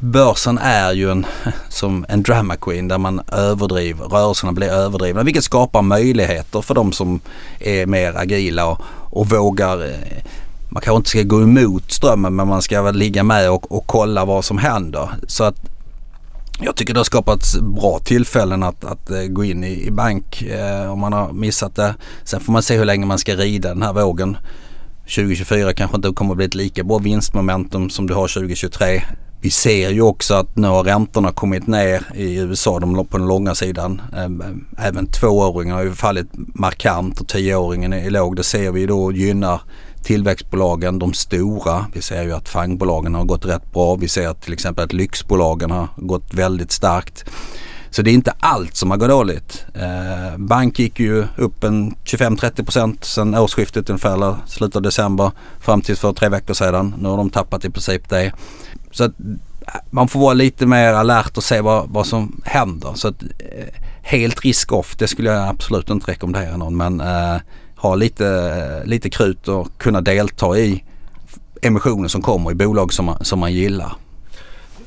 börsen 0.00 0.58
är 0.58 0.92
ju 0.92 1.10
en, 1.10 1.26
som 1.68 2.06
en 2.08 2.22
drama 2.22 2.56
queen 2.56 2.88
där 2.88 2.98
man 2.98 3.20
överdriver, 3.32 4.04
rörelserna 4.04 4.52
blir 4.52 4.68
överdrivna 4.68 5.22
vilket 5.22 5.44
skapar 5.44 5.82
möjligheter 5.82 6.60
för 6.62 6.74
de 6.74 6.92
som 6.92 7.20
är 7.60 7.86
mer 7.86 8.16
agila 8.16 8.66
och, 8.66 8.80
och 9.10 9.28
vågar 9.28 9.84
eh, 9.84 10.22
man 10.70 10.82
kanske 10.82 10.96
inte 10.96 11.10
ska 11.10 11.22
gå 11.22 11.42
emot 11.42 11.92
strömmen 11.92 12.36
men 12.36 12.48
man 12.48 12.62
ska 12.62 12.82
väl 12.82 12.96
ligga 12.96 13.22
med 13.22 13.50
och, 13.50 13.72
och 13.72 13.86
kolla 13.86 14.24
vad 14.24 14.44
som 14.44 14.58
händer. 14.58 15.10
Så 15.26 15.44
att 15.44 15.56
jag 16.60 16.76
tycker 16.76 16.94
det 16.94 17.00
har 17.00 17.04
skapats 17.04 17.58
bra 17.60 17.98
tillfällen 17.98 18.62
att, 18.62 18.84
att 18.84 19.10
eh, 19.10 19.22
gå 19.22 19.44
in 19.44 19.64
i, 19.64 19.86
i 19.86 19.90
bank 19.90 20.42
eh, 20.42 20.92
om 20.92 20.98
man 20.98 21.12
har 21.12 21.32
missat 21.32 21.76
det. 21.76 21.94
Sen 22.24 22.40
får 22.40 22.52
man 22.52 22.62
se 22.62 22.76
hur 22.76 22.84
länge 22.84 23.06
man 23.06 23.18
ska 23.18 23.34
rida 23.34 23.68
den 23.68 23.82
här 23.82 23.92
vågen. 23.92 24.36
2024 25.02 25.72
kanske 25.72 25.96
inte 25.96 26.08
kommer 26.08 26.30
att 26.30 26.36
bli 26.36 26.46
ett 26.46 26.54
lika 26.54 26.84
bra 26.84 26.98
vinstmomentum 26.98 27.90
som 27.90 28.06
du 28.06 28.14
har 28.14 28.28
2023. 28.28 29.02
Vi 29.40 29.50
ser 29.50 29.90
ju 29.90 30.02
också 30.02 30.34
att 30.34 30.56
nu 30.56 30.68
har 30.68 30.84
räntorna 30.84 31.32
kommit 31.32 31.66
ner 31.66 32.06
i 32.14 32.36
USA 32.36 32.78
de 32.78 33.06
på 33.06 33.18
den 33.18 33.28
långa 33.28 33.54
sidan. 33.54 34.02
Ehm, 34.16 34.66
även 34.78 35.06
tvååringen 35.06 35.74
har 35.74 35.82
ju 35.82 35.92
fallit 35.92 36.28
markant 36.34 37.20
och 37.20 37.28
tioåringen 37.28 37.92
är 37.92 38.10
låg. 38.10 38.36
Det 38.36 38.44
ser 38.44 38.72
vi 38.72 38.86
då 38.86 39.12
gynnar 39.12 39.60
tillväxtbolagen, 40.02 40.98
de 40.98 41.12
stora. 41.12 41.86
Vi 41.94 42.02
ser 42.02 42.22
ju 42.22 42.32
att 42.32 42.48
fangbolagen 42.48 43.14
har 43.14 43.24
gått 43.24 43.44
rätt 43.44 43.72
bra. 43.72 43.94
Vi 43.94 44.08
ser 44.08 44.28
att 44.28 44.42
till 44.42 44.52
exempel 44.52 44.84
att 44.84 44.92
lyxbolagen 44.92 45.70
har 45.70 45.88
gått 45.96 46.34
väldigt 46.34 46.72
starkt. 46.72 47.24
Så 47.90 48.02
det 48.02 48.10
är 48.10 48.14
inte 48.14 48.34
allt 48.40 48.76
som 48.76 48.90
har 48.90 48.98
gått 48.98 49.08
dåligt. 49.08 49.64
Eh, 49.74 50.38
bank 50.38 50.78
gick 50.78 51.00
ju 51.00 51.24
upp 51.36 51.64
en 51.64 51.94
25-30% 52.04 53.04
sedan 53.04 53.34
årsskiftet 53.34 53.90
ungefär, 53.90 54.14
eller 54.14 54.36
slutet 54.46 54.76
av 54.76 54.82
december 54.82 55.30
fram 55.60 55.80
till 55.80 55.96
för 55.96 56.12
tre 56.12 56.28
veckor 56.28 56.54
sedan. 56.54 56.94
Nu 56.98 57.08
har 57.08 57.16
de 57.16 57.30
tappat 57.30 57.64
i 57.64 57.70
princip 57.70 58.08
det. 58.08 58.32
Så 58.90 59.04
att 59.04 59.12
man 59.90 60.08
får 60.08 60.20
vara 60.20 60.34
lite 60.34 60.66
mer 60.66 60.92
alert 60.92 61.36
och 61.36 61.44
se 61.44 61.60
vad, 61.60 61.88
vad 61.88 62.06
som 62.06 62.40
händer. 62.44 62.92
Så 62.94 63.08
att, 63.08 63.22
eh, 63.22 63.82
helt 64.02 64.44
risk-off, 64.44 64.96
det 64.96 65.06
skulle 65.06 65.30
jag 65.30 65.48
absolut 65.48 65.90
inte 65.90 66.10
rekommendera 66.10 66.56
någon. 66.56 66.76
Men 66.76 67.00
eh, 67.00 67.36
ha 67.76 67.94
lite, 67.94 68.82
lite 68.84 69.10
krut 69.10 69.48
och 69.48 69.78
kunna 69.78 70.00
delta 70.00 70.58
i 70.58 70.84
emissioner 71.62 72.08
som 72.08 72.22
kommer 72.22 72.50
i 72.50 72.54
bolag 72.54 72.92
som 72.92 73.06
man, 73.06 73.24
som 73.24 73.38
man 73.38 73.52
gillar. 73.52 73.92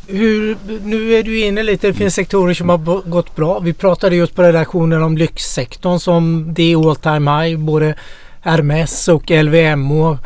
Hur, 0.07 0.57
nu 0.83 1.13
är 1.13 1.23
du 1.23 1.39
inne 1.39 1.63
lite, 1.63 1.87
det 1.87 1.93
finns 1.93 2.15
sektorer 2.15 2.53
som 2.53 2.69
har 2.69 3.09
gått 3.09 3.35
bra. 3.35 3.59
Vi 3.59 3.73
pratade 3.73 4.15
just 4.15 4.35
på 4.35 4.43
redaktionen 4.43 5.03
om 5.03 5.17
lyxsektorn 5.17 5.99
som 5.99 6.53
det 6.53 6.71
är 6.71 6.89
all 6.89 6.95
time 6.95 7.31
high. 7.31 7.57
Både 7.59 7.95
RMS 8.43 9.07
och 9.07 9.29
LVMH 9.29 10.17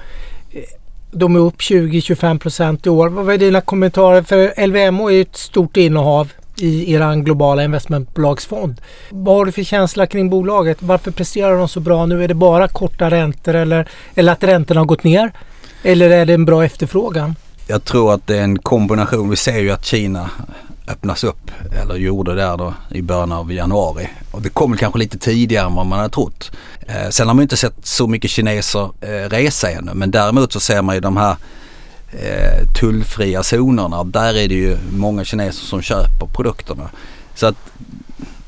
de 1.15 1.36
är 1.36 1.39
upp 1.39 1.58
20-25 1.58 2.39
procent 2.39 2.86
i 2.86 2.89
år. 2.89 3.10
Vad 3.10 3.34
är 3.34 3.38
dina 3.38 3.62
kommentarer? 3.62 4.21
För 4.21 4.67
LVMH 4.67 5.06
är 5.06 5.12
ju 5.12 5.21
ett 5.21 5.36
stort 5.36 5.78
innehav 5.78 6.32
i 6.58 6.93
er 6.93 7.15
globala 7.15 7.63
investmentbolagsfond. 7.63 8.82
Vad 9.10 9.36
har 9.36 9.45
du 9.45 9.51
för 9.51 9.63
känsla 9.63 10.08
kring 10.08 10.30
bolaget? 10.30 10.78
Varför 10.82 11.12
presterar 11.12 11.58
de 11.58 11.67
så 11.67 11.80
bra 11.80 12.06
nu? 12.06 12.23
Är 12.23 12.28
det 12.28 12.34
bara 12.34 12.67
korta 12.67 13.10
räntor 13.10 13.56
eller, 13.56 13.88
eller 14.15 14.32
att 14.32 14.43
räntorna 14.43 14.82
har 14.82 14.86
gått 14.86 15.04
ner? 15.04 15.32
Eller 15.84 16.10
är 16.10 16.25
det 16.25 16.34
en 16.34 16.45
bra 16.45 16.65
efterfrågan? 16.65 17.36
Jag 17.67 17.84
tror 17.84 18.13
att 18.13 18.28
det 18.28 18.38
är 18.38 18.43
en 18.43 18.60
kombination. 18.60 19.30
Vi 19.30 19.36
ser 19.36 19.60
ju 19.60 19.71
att 19.71 19.86
Kina 19.86 20.30
öppnas 20.88 21.24
upp 21.24 21.52
eller 21.82 21.95
gjorde 21.95 22.36
där 22.36 22.58
då 22.58 22.74
i 22.89 23.02
början 23.02 23.32
av 23.32 23.54
januari. 23.54 24.10
Och 24.32 24.41
det 24.41 24.50
kom 24.50 24.78
kanske 24.78 25.00
lite 25.00 25.17
tidigare 25.17 25.65
än 25.65 25.76
vad 25.76 25.86
man 25.86 26.00
hade 26.00 26.13
trott. 26.13 26.52
Eh, 26.88 27.10
sen 27.10 27.28
har 27.28 27.34
man 27.34 27.43
inte 27.43 27.58
sett 27.58 27.86
så 27.86 28.08
mycket 28.08 28.32
kineser 28.32 28.89
eh, 29.02 29.30
resa 29.30 29.71
ännu 29.71 29.93
men 29.93 30.12
däremot 30.12 30.54
så 30.54 30.60
ser 30.60 30.82
man 30.82 30.95
ju 30.95 31.02
de 31.02 31.17
här 31.17 31.36
eh, 32.12 32.67
tullfria 32.80 33.43
zonerna. 33.43 34.04
Där 34.04 34.34
är 34.34 34.48
det 34.48 34.56
ju 34.56 34.78
många 34.98 35.24
kineser 35.24 35.65
som 35.65 35.82
köper 35.82 36.26
produkterna. 36.26 36.89
Så 37.36 37.45
att 37.48 37.56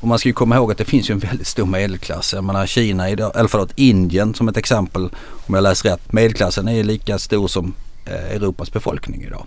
och 0.00 0.08
man 0.08 0.18
ska 0.18 0.28
ju 0.28 0.32
komma 0.32 0.56
ihåg 0.56 0.72
att 0.72 0.78
det 0.78 0.84
finns 0.84 1.10
ju 1.10 1.12
en 1.12 1.18
väldigt 1.18 1.46
stor 1.46 1.66
medelklass. 1.66 2.32
Jag 2.32 2.44
menar 2.44 2.66
Kina 2.66 3.10
idag, 3.10 3.32
eller 3.36 3.48
förlåt 3.48 3.72
Indien 3.76 4.34
som 4.34 4.48
ett 4.48 4.56
exempel 4.56 5.10
om 5.46 5.54
jag 5.54 5.62
läser 5.62 5.90
rätt. 5.90 6.12
Medelklassen 6.12 6.68
är 6.68 6.72
ju 6.72 6.82
lika 6.82 7.18
stor 7.18 7.48
som 7.48 7.74
eh, 8.04 8.36
Europas 8.36 8.72
befolkning 8.72 9.22
idag. 9.22 9.46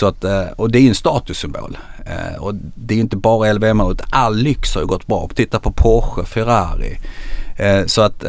Så 0.00 0.06
att, 0.06 0.24
eh, 0.24 0.46
och 0.56 0.70
det 0.70 0.78
är 0.78 0.80
ju 0.80 0.88
en 0.88 0.94
statussymbol. 0.94 1.78
Eh, 2.06 2.42
och 2.42 2.54
det 2.54 2.94
är 2.94 2.96
ju 2.96 3.02
inte 3.02 3.16
bara 3.16 3.52
LVM 3.52 3.80
utan 3.80 4.06
all 4.10 4.36
lyx 4.36 4.74
har 4.74 4.82
ju 4.82 4.86
gått 4.86 5.06
bra. 5.06 5.28
Titta 5.34 5.58
på 5.58 5.72
Porsche, 5.72 6.24
Ferrari. 6.24 6.98
Eh, 7.56 7.86
så 7.86 8.02
att 8.02 8.20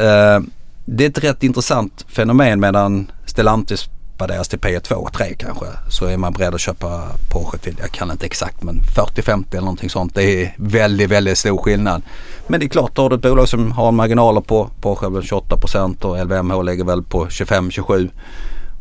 det 0.84 1.04
är 1.04 1.08
ett 1.08 1.24
rätt 1.24 1.42
intressant 1.42 2.04
fenomen 2.08 2.60
medan 2.60 3.10
Stellantis 3.26 3.88
värderas 4.18 4.48
till 4.48 4.58
P2 4.58 4.92
och 4.92 5.12
3 5.12 5.34
kanske 5.34 5.66
så 5.88 6.06
är 6.06 6.16
man 6.16 6.32
beredd 6.32 6.54
att 6.54 6.60
köpa 6.60 7.08
Porsche 7.32 7.58
till, 7.58 7.76
jag 7.80 7.90
kan 7.90 8.10
inte 8.10 8.26
exakt 8.26 8.62
men 8.62 8.80
40-50 8.80 9.44
eller 9.50 9.60
någonting 9.60 9.90
sånt. 9.90 10.14
Det 10.14 10.42
är 10.42 10.54
väldigt, 10.56 11.10
väldigt 11.10 11.38
stor 11.38 11.58
skillnad. 11.58 12.02
Men 12.46 12.60
det 12.60 12.66
är 12.66 12.68
klart, 12.68 12.98
har 12.98 13.10
du 13.10 13.16
ett 13.16 13.22
bolag 13.22 13.48
som 13.48 13.72
har 13.72 13.92
marginaler 13.92 14.40
på 14.40 14.70
Porsche 14.80 15.22
28 15.22 15.56
och 16.02 16.26
LVMH 16.26 16.62
lägger 16.62 16.84
väl 16.84 17.02
på 17.02 17.26
25-27 17.26 18.10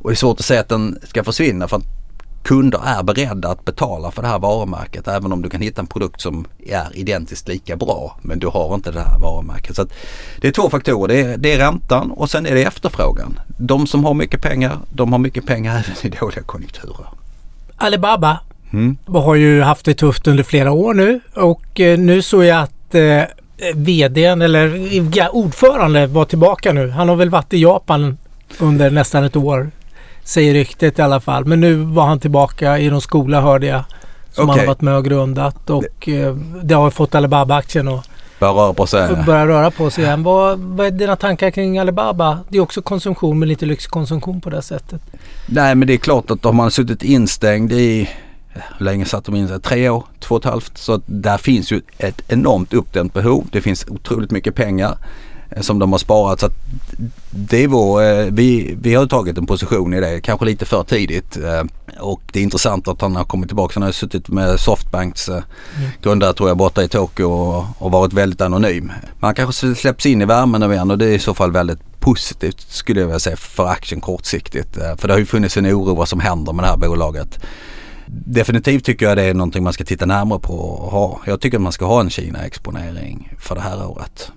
och 0.01 0.09
det 0.09 0.13
är 0.13 0.15
svårt 0.15 0.39
att 0.39 0.45
säga 0.45 0.61
att 0.61 0.69
den 0.69 0.99
ska 1.03 1.23
försvinna 1.23 1.67
för 1.67 1.77
att 1.77 2.00
kunder 2.43 2.79
är 2.85 3.03
beredda 3.03 3.49
att 3.49 3.65
betala 3.65 4.11
för 4.11 4.21
det 4.21 4.27
här 4.27 4.39
varumärket 4.39 5.07
även 5.07 5.31
om 5.33 5.41
du 5.41 5.49
kan 5.49 5.61
hitta 5.61 5.81
en 5.81 5.87
produkt 5.87 6.21
som 6.21 6.45
är 6.65 6.87
identiskt 6.93 7.47
lika 7.47 7.75
bra 7.75 8.17
men 8.21 8.39
du 8.39 8.47
har 8.47 8.75
inte 8.75 8.91
det 8.91 8.99
här 8.99 9.19
varumärket. 9.19 9.75
Så 9.75 9.87
det 10.41 10.47
är 10.47 10.51
två 10.51 10.69
faktorer. 10.69 11.07
Det 11.07 11.21
är, 11.21 11.37
det 11.37 11.53
är 11.53 11.57
räntan 11.57 12.11
och 12.11 12.29
sen 12.29 12.45
är 12.45 12.55
det 12.55 12.63
efterfrågan. 12.63 13.39
De 13.57 13.87
som 13.87 14.05
har 14.05 14.13
mycket 14.13 14.41
pengar, 14.41 14.77
de 14.93 15.11
har 15.11 15.19
mycket 15.19 15.45
pengar 15.45 15.71
även 15.71 16.13
i 16.13 16.17
dåliga 16.19 16.43
konjunkturer. 16.43 17.07
Alibaba 17.75 18.39
mm. 18.73 18.97
har 19.05 19.35
ju 19.35 19.61
haft 19.61 19.85
det 19.85 19.93
tufft 19.93 20.27
under 20.27 20.43
flera 20.43 20.71
år 20.71 20.93
nu 20.93 21.19
och 21.35 21.79
eh, 21.79 21.99
nu 21.99 22.21
såg 22.21 22.43
jag 22.43 22.61
att 22.61 22.95
eh, 22.95 23.23
VDn 23.75 24.41
eller 24.41 25.35
ordförande 25.35 26.07
var 26.07 26.25
tillbaka 26.25 26.73
nu. 26.73 26.89
Han 26.89 27.09
har 27.09 27.15
väl 27.15 27.29
varit 27.29 27.53
i 27.53 27.61
Japan 27.61 28.17
under 28.59 28.91
nästan 28.91 29.23
ett 29.23 29.35
år 29.35 29.71
Säger 30.23 30.53
ryktet 30.53 30.99
i 30.99 31.01
alla 31.01 31.19
fall. 31.19 31.45
Men 31.45 31.59
nu 31.59 31.75
var 31.75 32.05
han 32.05 32.19
tillbaka 32.19 32.79
i 32.79 32.89
någon 32.89 33.01
skola 33.01 33.41
hörde 33.41 33.67
jag. 33.67 33.83
Som 34.31 34.49
okay. 34.49 34.51
han 34.51 34.59
har 34.59 34.67
varit 34.67 34.81
med 34.81 34.95
och 34.95 35.05
grundat. 35.05 35.69
Och 35.69 35.83
det, 36.05 36.21
eh, 36.21 36.35
det 36.63 36.73
har 36.73 36.89
fått 36.89 37.15
Alibaba-aktien 37.15 37.87
att 37.87 38.09
börja 38.39 38.53
röra 38.53 38.73
på 38.73 38.87
sig. 38.87 39.15
Börja 39.25 39.47
röra 39.47 39.71
på 39.71 39.89
sig 39.89 40.03
igen. 40.03 40.23
Vad, 40.23 40.59
vad 40.59 40.87
är 40.87 40.91
dina 40.91 41.15
tankar 41.15 41.51
kring 41.51 41.79
Alibaba? 41.79 42.39
Det 42.49 42.57
är 42.57 42.61
också 42.61 42.81
konsumtion 42.81 43.39
men 43.39 43.49
lite 43.49 43.65
lyxkonsumtion 43.65 44.41
på 44.41 44.49
det 44.49 44.61
sättet. 44.61 45.01
Nej 45.45 45.75
men 45.75 45.87
det 45.87 45.93
är 45.93 45.97
klart 45.97 46.31
att 46.31 46.45
om 46.45 46.55
man 46.55 46.63
har 46.63 46.69
suttit 46.69 47.03
instängd 47.03 47.71
i 47.71 48.09
hur 48.53 48.85
länge 48.85 49.05
satt 49.05 49.25
de 49.25 49.35
in? 49.35 49.59
Tre 49.61 49.89
år, 49.89 50.03
två 50.19 50.35
och 50.35 50.41
ett 50.41 50.51
halvt. 50.51 50.77
Så 50.77 51.01
där 51.05 51.37
finns 51.37 51.71
ju 51.71 51.81
ett 51.97 52.21
enormt 52.27 52.73
uppdämt 52.73 53.13
behov. 53.13 53.47
Det 53.51 53.61
finns 53.61 53.85
otroligt 53.87 54.31
mycket 54.31 54.55
pengar. 54.55 54.97
Eh, 55.55 55.61
som 55.61 55.79
de 55.79 55.91
har 55.91 55.99
sparat. 55.99 56.39
Så 56.39 56.49
det 57.29 57.63
är 57.63 57.67
vår, 57.67 58.03
eh, 58.03 58.25
vi, 58.25 58.77
vi 58.81 58.95
har 58.95 59.05
tagit 59.05 59.37
en 59.37 59.45
position 59.45 59.93
i 59.93 59.99
det, 59.99 60.21
kanske 60.21 60.45
lite 60.45 60.65
för 60.65 60.83
tidigt. 60.83 61.37
Eh, 61.37 61.63
och 61.99 62.21
det 62.33 62.39
är 62.39 62.43
intressant 62.43 62.87
att 62.87 63.01
han 63.01 63.15
har 63.15 63.23
kommit 63.23 63.49
tillbaka. 63.49 63.73
Han 63.73 63.83
har 63.83 63.91
suttit 63.91 64.29
med 64.29 64.59
Softbanks 64.59 65.29
mm. 65.29 65.43
grundare 66.01 66.33
tror 66.33 66.49
jag 66.49 66.57
borta 66.57 66.83
i 66.83 66.87
Tokyo 66.87 67.25
och, 67.25 67.65
och 67.77 67.91
varit 67.91 68.13
väldigt 68.13 68.41
anonym. 68.41 68.91
Han 69.21 69.35
kanske 69.35 69.75
släpps 69.75 70.05
in 70.05 70.21
i 70.21 70.25
värmen 70.25 70.61
nu 70.61 70.73
igen 70.73 70.91
och 70.91 70.97
det 70.97 71.05
är 71.05 71.13
i 71.13 71.19
så 71.19 71.33
fall 71.33 71.51
väldigt 71.51 71.79
positivt 71.99 72.61
skulle 72.61 72.99
jag 72.99 73.07
vilja 73.07 73.19
säga 73.19 73.37
för 73.37 73.67
aktien 73.67 74.01
kortsiktigt. 74.01 74.77
För 74.97 75.07
det 75.07 75.13
har 75.13 75.19
ju 75.19 75.25
funnits 75.25 75.57
en 75.57 75.65
oro 75.65 75.95
vad 75.95 76.09
som 76.09 76.19
händer 76.19 76.53
med 76.53 76.65
det 76.65 76.69
här 76.69 76.77
bolaget. 76.77 77.39
Definitivt 78.07 78.85
tycker 78.85 79.05
jag 79.05 79.17
det 79.17 79.23
är 79.23 79.33
någonting 79.33 79.63
man 79.63 79.73
ska 79.73 79.83
titta 79.83 80.05
närmare 80.05 80.39
på 80.39 80.53
och 80.53 80.91
ha. 80.91 81.19
Jag 81.25 81.41
tycker 81.41 81.57
att 81.57 81.61
man 81.61 81.71
ska 81.71 81.85
ha 81.85 82.01
en 82.01 82.09
Kina-exponering 82.09 83.33
för 83.39 83.55
det 83.55 83.61
här 83.61 83.85
året. 83.85 84.31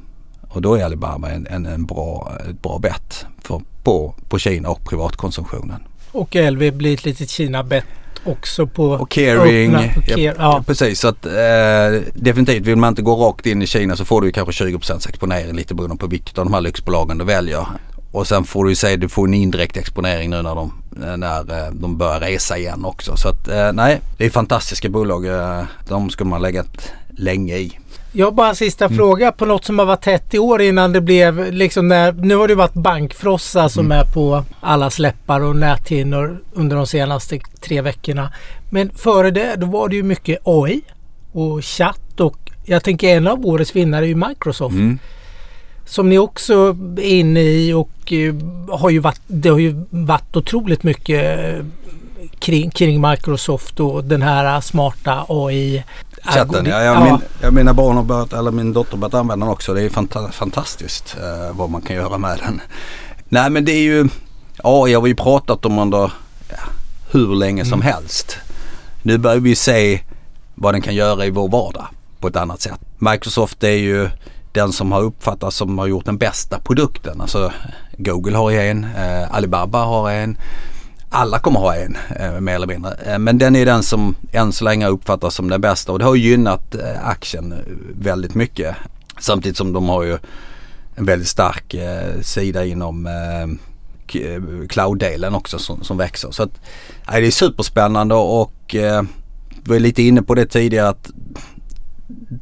Och 0.55 0.63
då 0.63 0.75
är 0.75 0.85
Alibaba 0.85 1.31
en, 1.31 1.47
en, 1.47 1.67
en 1.67 1.85
bra, 1.85 2.33
ett 2.51 2.63
bra 2.63 2.79
bett 2.79 3.27
för, 3.43 3.61
på, 3.83 4.15
på 4.29 4.39
Kina 4.39 4.69
och 4.69 4.85
privatkonsumtionen. 4.85 5.81
Och 6.13 6.35
LV 6.35 6.73
blir 6.73 6.95
ett 6.95 7.05
litet 7.05 7.31
Kina-bett 7.31 7.85
också 8.25 8.67
på 8.67 8.85
Och 8.91 9.11
caring. 9.11 9.75
öppna- 9.75 9.97
och 9.99 10.05
care, 10.05 10.21
ja, 10.21 10.33
ja. 10.39 10.63
Precis, 10.67 11.01
så 11.01 11.09
att 11.09 11.27
eh, 11.27 12.03
definitivt 12.15 12.67
vill 12.67 12.77
man 12.77 12.89
inte 12.89 13.03
gå 13.03 13.17
rakt 13.17 13.47
in 13.47 13.63
i 13.63 13.67
Kina 13.67 13.97
så 13.97 14.05
får 14.05 14.21
du 14.23 14.33
kanske 14.33 14.65
20% 14.65 15.09
exponering 15.09 15.57
lite 15.57 15.75
beroende 15.75 15.97
på 15.97 16.07
vilket 16.07 16.39
av 16.39 16.45
de 16.45 16.55
här 16.55 16.61
lyxbolagen 16.61 17.19
du 17.19 17.25
väljer. 17.25 17.67
Och 18.13 18.27
sen 18.27 18.45
får 18.45 18.65
du 18.65 18.71
ju 18.71 18.77
säga 18.77 18.97
du 18.97 19.09
får 19.09 19.27
en 19.29 19.35
indirekt 19.35 19.77
exponering 19.77 20.31
nu 20.31 20.43
när 20.43 20.55
de, 20.55 20.73
eh, 21.05 21.17
när 21.17 21.67
eh, 21.67 21.73
de 21.73 21.99
börjar 21.99 22.21
resa 22.21 22.59
igen 22.59 22.85
också. 22.85 23.17
Så 23.17 23.29
att 23.29 23.49
eh, 23.49 23.73
nej, 23.73 24.01
det 24.19 24.27
är 24.27 24.31
fantastiska 24.31 24.89
bolag. 24.89 25.27
Eh, 25.27 25.63
de 25.89 26.11
ska 26.11 26.25
man 26.25 26.43
lägga 26.43 26.65
länge 27.09 27.57
i. 27.57 27.79
Jag 28.17 28.27
har 28.27 28.33
bara 28.33 28.49
en 28.49 28.57
sista 28.57 28.85
Mm. 28.85 28.97
fråga 28.97 29.33
på 29.33 29.45
något 29.47 29.65
som 29.65 29.79
har 29.79 29.87
varit 29.87 30.03
tätt 30.03 30.35
i 30.35 30.39
år 30.39 30.63
innan 30.63 30.93
det 30.93 31.01
blev 31.01 31.53
liksom 31.53 31.89
när, 31.89 32.13
nu 32.13 32.37
har 32.37 32.49
det 32.49 32.55
varit 32.55 32.75
bankfrossa 32.75 33.69
som 33.69 33.87
Mm. 33.87 33.99
är 33.99 34.05
på 34.05 34.45
alla 34.61 34.91
släppar 34.91 35.41
och 35.41 35.57
näthinnor 35.57 36.39
under 36.53 36.77
de 36.77 36.87
senaste 36.87 37.39
tre 37.61 37.81
veckorna. 37.81 38.33
Men 38.71 38.91
före 38.91 39.31
det 39.31 39.55
då 39.57 39.67
var 39.67 39.89
det 39.89 39.97
ju 39.97 40.03
mycket 40.03 40.39
AI 40.45 40.81
och 41.33 41.65
chatt 41.65 42.21
och 42.21 42.39
jag 42.65 42.85
tänker 42.85 43.09
en 43.17 43.27
av 43.27 43.47
årets 43.47 43.77
vinnare 43.77 44.05
är 44.05 44.09
ju 44.09 44.15
Microsoft. 44.29 44.75
Mm. 44.75 44.99
Som 45.87 46.09
ni 46.09 46.19
också 46.19 46.77
är 46.97 47.01
inne 47.19 47.41
i 47.41 47.73
och 47.73 48.13
eh, 48.13 48.35
har 48.79 48.91
ju 48.91 48.99
varit, 48.99 49.21
det 49.27 49.49
har 49.49 49.59
ju 49.59 49.85
varit 49.91 50.37
otroligt 50.37 50.83
mycket 50.83 51.39
eh, 51.39 51.65
kring, 52.39 52.71
kring 52.71 53.01
Microsoft 53.11 53.81
och 53.81 54.05
den 54.05 54.23
här 54.23 54.61
smarta 54.61 55.27
AI. 55.29 55.85
Chatten, 56.25 56.67
ja, 56.67 56.83
jag, 56.83 57.03
min, 57.05 57.19
jag, 57.43 57.53
mina 57.55 57.75
barn 57.75 57.97
har 57.97 58.03
börjat, 58.05 58.33
eller 58.33 58.51
min 58.51 58.73
dotter 58.73 58.91
har 58.93 58.99
börjat 58.99 59.15
använda 59.15 59.47
den 59.47 59.53
också. 59.53 59.75
Det 59.75 59.83
är 59.83 59.89
fanta- 59.89 60.31
fantastiskt 60.33 61.17
eh, 61.21 61.57
vad 61.57 61.71
man 61.71 61.83
kan 61.83 61.97
göra 61.97 62.19
med 62.19 62.39
den. 62.39 62.61
Nej 63.29 63.51
men 63.51 63.65
det 63.65 63.73
är 63.73 63.83
ju, 63.83 64.09
AI 64.63 64.95
har 64.95 65.03
vi 65.03 65.09
ju 65.09 65.17
pratat 65.17 65.65
om 65.65 65.79
under 65.79 66.13
ja, 66.51 66.57
hur 67.11 67.35
länge 67.35 67.65
som 67.65 67.83
helst. 67.83 68.37
Nu 69.03 69.19
börjar 69.19 69.39
vi 69.39 69.55
se 69.55 70.01
vad 70.55 70.75
den 70.75 70.83
kan 70.83 70.95
göra 70.95 71.27
i 71.27 71.31
vår 71.31 71.49
vardag 71.49 71.87
på 72.21 72.29
ett 72.29 72.37
annat 72.37 72.61
sätt. 72.61 72.81
Microsoft 72.99 73.65
är 73.65 73.69
ju 73.69 74.11
den 74.53 74.73
som 74.73 74.93
har 74.93 75.03
uppfattats 75.03 75.57
som 75.57 75.79
har 75.79 75.87
gjort 75.87 76.05
den 76.05 76.19
bästa 76.19 76.59
produkten. 76.59 77.21
Alltså 77.21 77.53
Google 77.99 78.37
har 78.37 78.53
en, 78.53 78.85
eh, 78.85 79.35
Alibaba 79.35 79.85
har 79.85 80.11
en. 80.11 80.37
Alla 81.17 81.39
kommer 81.39 81.61
ha 81.61 81.77
en 81.77 81.97
eh, 82.17 82.41
mer 82.41 82.55
eller 82.55 82.67
mindre. 82.67 82.95
Eh, 82.95 83.19
men 83.19 83.39
den 83.39 83.57
är 83.57 83.67
den 83.67 83.83
som 83.83 84.15
än 84.33 84.53
så 84.53 84.65
länge 84.65 84.89
uppfattas 84.89 85.35
som 85.35 85.51
den 85.51 85.61
bästa 85.61 85.93
och 85.93 85.99
det 85.99 86.05
har 86.05 86.15
gynnat 86.15 86.75
eh, 86.75 87.09
aktien 87.09 87.53
eh, 87.53 87.59
väldigt 87.99 88.35
mycket. 88.35 88.77
Samtidigt 89.19 89.57
som 89.57 89.73
de 89.73 89.89
har 89.89 90.03
ju 90.03 90.19
en 90.95 91.05
väldigt 91.05 91.29
stark 91.29 91.75
eh, 91.75 92.21
sida 92.21 92.65
inom 92.65 93.07
eh, 93.07 93.43
eh, 94.23 94.43
cloud-delen 94.69 95.35
också 95.35 95.59
som, 95.59 95.85
som 95.85 95.97
växer. 95.97 96.31
Så 96.31 96.43
att, 96.43 96.61
nej, 97.11 97.21
det 97.21 97.27
är 97.27 97.31
superspännande 97.31 98.15
och 98.15 98.75
eh, 98.75 99.03
vi 99.65 99.71
var 99.71 99.79
lite 99.79 100.03
inne 100.03 100.23
på 100.23 100.35
det 100.35 100.47
tidigare 100.47 100.89
att 100.89 101.11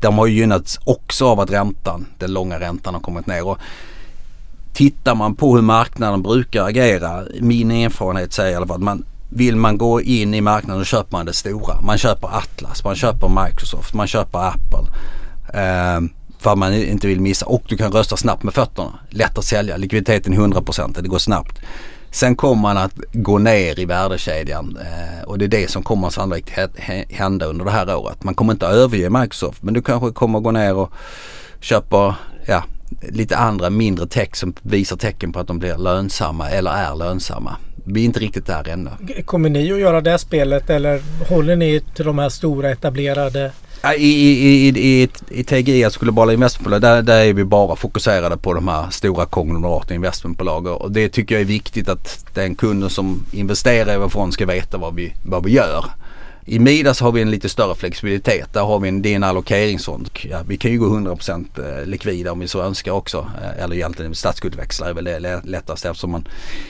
de 0.01 0.19
har 0.19 0.27
ju 0.27 0.35
gynnats 0.35 0.79
också 0.85 1.27
av 1.27 1.41
att 1.41 1.51
räntan, 1.51 2.07
den 2.19 2.33
långa 2.33 2.61
räntan 2.61 2.95
har 2.95 3.01
kommit 3.01 3.27
ner. 3.27 3.47
Och 3.47 3.59
tittar 4.73 5.15
man 5.15 5.35
på 5.35 5.55
hur 5.55 5.63
marknaden 5.63 6.23
brukar 6.23 6.65
agera, 6.65 7.25
min 7.41 7.71
erfarenhet 7.71 8.33
säger 8.33 8.53
i 8.53 8.55
alla 8.55 8.67
fall 8.67 8.77
att 8.77 8.83
man 8.83 9.05
vill 9.29 9.57
man 9.57 9.79
gå 9.79 10.01
in 10.01 10.35
i 10.35 10.41
marknaden 10.41 10.85
så 10.85 10.89
köper 10.89 11.17
man 11.17 11.27
det 11.27 11.33
stora. 11.33 11.81
Man 11.81 11.99
köper 11.99 12.37
Atlas, 12.37 12.85
man 12.85 12.97
köper 12.97 13.45
Microsoft, 13.45 13.95
man 13.95 14.07
köper 14.07 14.39
Apple. 14.39 14.87
Eh, 15.55 16.01
för 16.39 16.53
att 16.53 16.59
man 16.59 16.75
inte 16.75 17.07
vill 17.07 17.21
missa 17.21 17.47
och 17.47 17.63
du 17.69 17.77
kan 17.77 17.93
rösta 17.93 18.17
snabbt 18.17 18.43
med 18.43 18.55
fötterna. 18.55 18.99
Lätt 19.11 19.39
att 19.39 19.45
sälja, 19.45 19.77
likviditeten 19.77 20.33
är 20.33 20.37
100% 20.37 21.03
det 21.03 21.09
går 21.09 21.19
snabbt. 21.19 21.61
Sen 22.11 22.37
kommer 22.37 22.63
man 22.63 22.77
att 22.77 22.95
gå 23.13 23.39
ner 23.39 23.79
i 23.79 23.85
värdekedjan 23.85 24.79
eh, 24.81 25.25
och 25.25 25.39
det 25.39 25.45
är 25.45 25.49
det 25.49 25.71
som 25.71 25.83
kommer 25.83 26.11
sannolikt 26.11 26.51
hända 27.11 27.47
under 27.47 27.65
det 27.65 27.71
här 27.71 27.97
året. 27.97 28.25
Man 28.25 28.35
kommer 28.35 28.53
inte 28.53 28.69
att 28.69 28.75
överge 28.75 29.11
Microsoft 29.11 29.63
men 29.63 29.75
du 29.75 29.83
kanske 29.83 30.11
kommer 30.11 30.39
att 30.39 30.45
gå 30.45 30.51
ner 30.51 30.75
och 30.75 30.93
köpa 31.61 32.17
ja, 32.47 32.63
lite 33.01 33.37
andra 33.37 33.71
mindre 33.71 34.07
tech 34.07 34.37
som 34.37 34.55
visar 34.63 34.97
tecken 34.97 35.33
på 35.33 35.41
att 35.41 35.47
de 35.47 35.59
blir 35.59 35.77
lönsamma 35.77 36.51
eller 36.51 36.71
är 36.71 36.97
lönsamma. 36.97 37.57
Vi 37.85 38.01
är 38.01 38.05
inte 38.05 38.21
riktigt 38.21 38.47
där 38.47 38.69
ännu. 38.69 38.91
Kommer 39.25 39.51
ni 39.51 39.73
att 39.73 39.79
göra 39.79 40.01
det 40.01 40.19
spelet 40.19 40.71
eller 40.71 41.01
håller 41.29 41.57
ni 41.57 41.83
till 41.95 42.05
de 42.05 42.19
här 42.19 42.29
stora 42.29 42.71
etablerade? 42.71 43.53
I, 43.97 44.05
i, 44.05 44.69
i, 44.69 44.69
i, 44.69 45.09
i 45.29 45.45
TGI, 45.45 45.85
alltså 45.85 46.01
globala 46.01 46.33
investmentbolag, 46.33 46.81
där, 46.81 47.03
där 47.03 47.25
är 47.25 47.33
vi 47.33 47.45
bara 47.45 47.77
fokuserade 47.77 48.37
på 48.37 48.55
de 48.55 48.69
här 48.69 48.91
stora 48.91 49.27
konglomeraten 49.27 49.97
investmentbolag 49.97 50.67
och 50.67 50.93
det 50.93 51.09
tycker 51.09 51.35
jag 51.35 51.43
är 51.43 51.47
viktigt 51.47 51.89
att 51.89 52.25
den 52.35 52.55
kunden 52.55 52.91
som 52.91 53.25
investerar 53.33 53.95
i 53.95 53.99
vår 53.99 54.09
fond 54.09 54.35
ska 54.35 54.47
veta 54.47 54.79
vad 54.79 54.95
vi, 54.95 55.13
vad 55.23 55.45
vi 55.45 55.51
gör. 55.51 55.85
I 56.45 56.59
Midas 56.59 57.01
har 57.01 57.13
vi 57.13 57.23
en 57.23 57.31
lite 57.31 57.49
större 57.49 57.75
flexibilitet. 57.75 58.53
Där 58.53 58.61
har 58.61 58.79
vi 58.81 58.89
en, 58.89 59.03
det 59.03 59.13
är 59.13 59.17
en 59.17 59.23
allokeringsfond. 59.25 60.09
Ja, 60.31 60.43
vi 60.49 60.57
kan 60.57 60.71
ju 60.71 60.79
gå 60.79 60.87
100% 60.87 61.81
eh, 61.81 61.87
likvida 61.87 62.33
om 62.33 62.39
vi 62.39 62.49
så 62.49 62.63
önskar 62.63 62.93
också. 62.93 63.19
Eh, 63.43 63.65
Eller 63.65 63.77
egentligen 63.77 64.15
statsskuldväxlar 64.15 64.89
är 64.89 64.95
väl 64.95 65.05
det 65.05 65.19
lä- 65.21 65.41
lättast 65.45 65.85
eftersom 65.85 66.11
man 66.11 66.29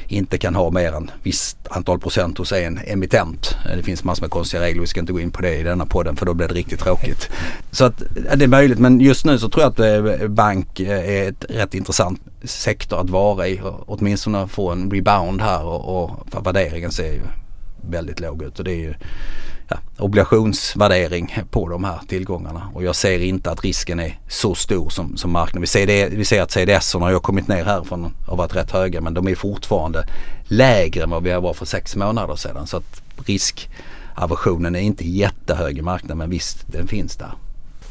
inte 0.08 0.38
kan 0.38 0.54
ha 0.54 0.70
mer 0.70 0.92
än 0.92 1.11
visst 1.22 1.56
antal 1.70 1.98
procent 2.00 2.38
hos 2.38 2.52
en 2.52 2.78
emittent. 2.87 3.56
Eh, 3.70 3.76
Det 3.76 3.82
finns 3.82 4.04
massor 4.04 4.22
med 4.22 4.30
konstiga 4.30 4.62
regler. 4.62 4.80
Vi 4.80 4.87
ska 4.87 5.00
inte 5.00 5.12
gå 5.12 5.20
in 5.20 5.30
på 5.30 5.42
det 5.42 5.54
i 5.56 5.62
denna 5.62 5.87
podden 5.87 6.16
för 6.16 6.26
då 6.26 6.35
blir 6.35 6.48
det 6.48 6.54
riktigt 6.54 6.80
tråkigt. 6.80 7.28
Så 7.70 7.85
att 7.85 8.02
ja, 8.30 8.37
det 8.37 8.44
är 8.44 8.48
möjligt 8.48 8.78
men 8.78 9.00
just 9.00 9.24
nu 9.24 9.38
så 9.38 9.48
tror 9.48 9.62
jag 9.78 9.80
att 10.22 10.30
bank 10.30 10.80
är 10.80 11.28
ett 11.28 11.44
rätt 11.48 11.74
intressant 11.74 12.20
sektor 12.44 13.00
att 13.00 13.11
vara 13.11 13.48
i. 13.48 13.61
Åtminstone 13.87 14.48
få 14.48 14.70
en 14.70 14.90
rebound 14.90 15.40
här 15.42 15.64
och, 15.64 16.02
och 16.04 16.46
värderingen 16.46 16.90
ser 16.92 17.12
ju 17.12 17.20
väldigt 17.90 18.20
låg 18.20 18.42
ut 18.42 18.58
och 18.58 18.64
det 18.64 18.72
är 18.72 18.76
ju 18.80 18.94
ja, 19.68 19.77
obligationsvärdering 19.98 21.38
på 21.51 21.68
de 21.68 21.85
här 21.85 22.01
tillgångarna 22.09 22.68
och 22.75 22.83
jag 22.83 22.96
ser 22.96 23.18
inte 23.18 23.51
att 23.51 23.64
risken 23.64 24.01
är 24.01 24.18
så 24.29 24.55
stor 24.55 24.90
som, 24.90 25.16
som 25.16 25.31
marknaden. 25.31 25.61
Vi 25.61 25.66
ser, 25.66 25.87
det, 25.87 26.09
vi 26.09 26.25
ser 26.25 26.42
att 26.42 26.51
CDS 26.51 26.94
har 26.94 27.18
kommit 27.18 27.48
ner 27.48 27.64
härifrån 27.64 28.05
och 28.05 28.12
har 28.27 28.37
varit 28.37 28.57
rätt 28.57 28.70
höga 28.70 29.01
men 29.01 29.14
de 29.14 29.29
är 29.29 29.35
fortfarande 29.35 30.07
lägre 30.44 31.03
än 31.03 31.11
vad 31.11 31.22
vi 31.22 31.33
var 31.33 31.55
för 31.55 31.66
sex 31.66 31.96
månader 31.96 32.37
sedan 32.37 32.66
så 32.66 32.77
att 32.77 33.03
riskaversionen 33.27 34.77
är 34.77 34.81
inte 34.81 35.09
jättehög 35.09 35.79
i 35.79 35.83
marknaden 35.83 36.18
men 36.18 36.31
visst 36.31 36.64
den 36.66 36.88
finns 36.88 37.16
där. 37.16 37.33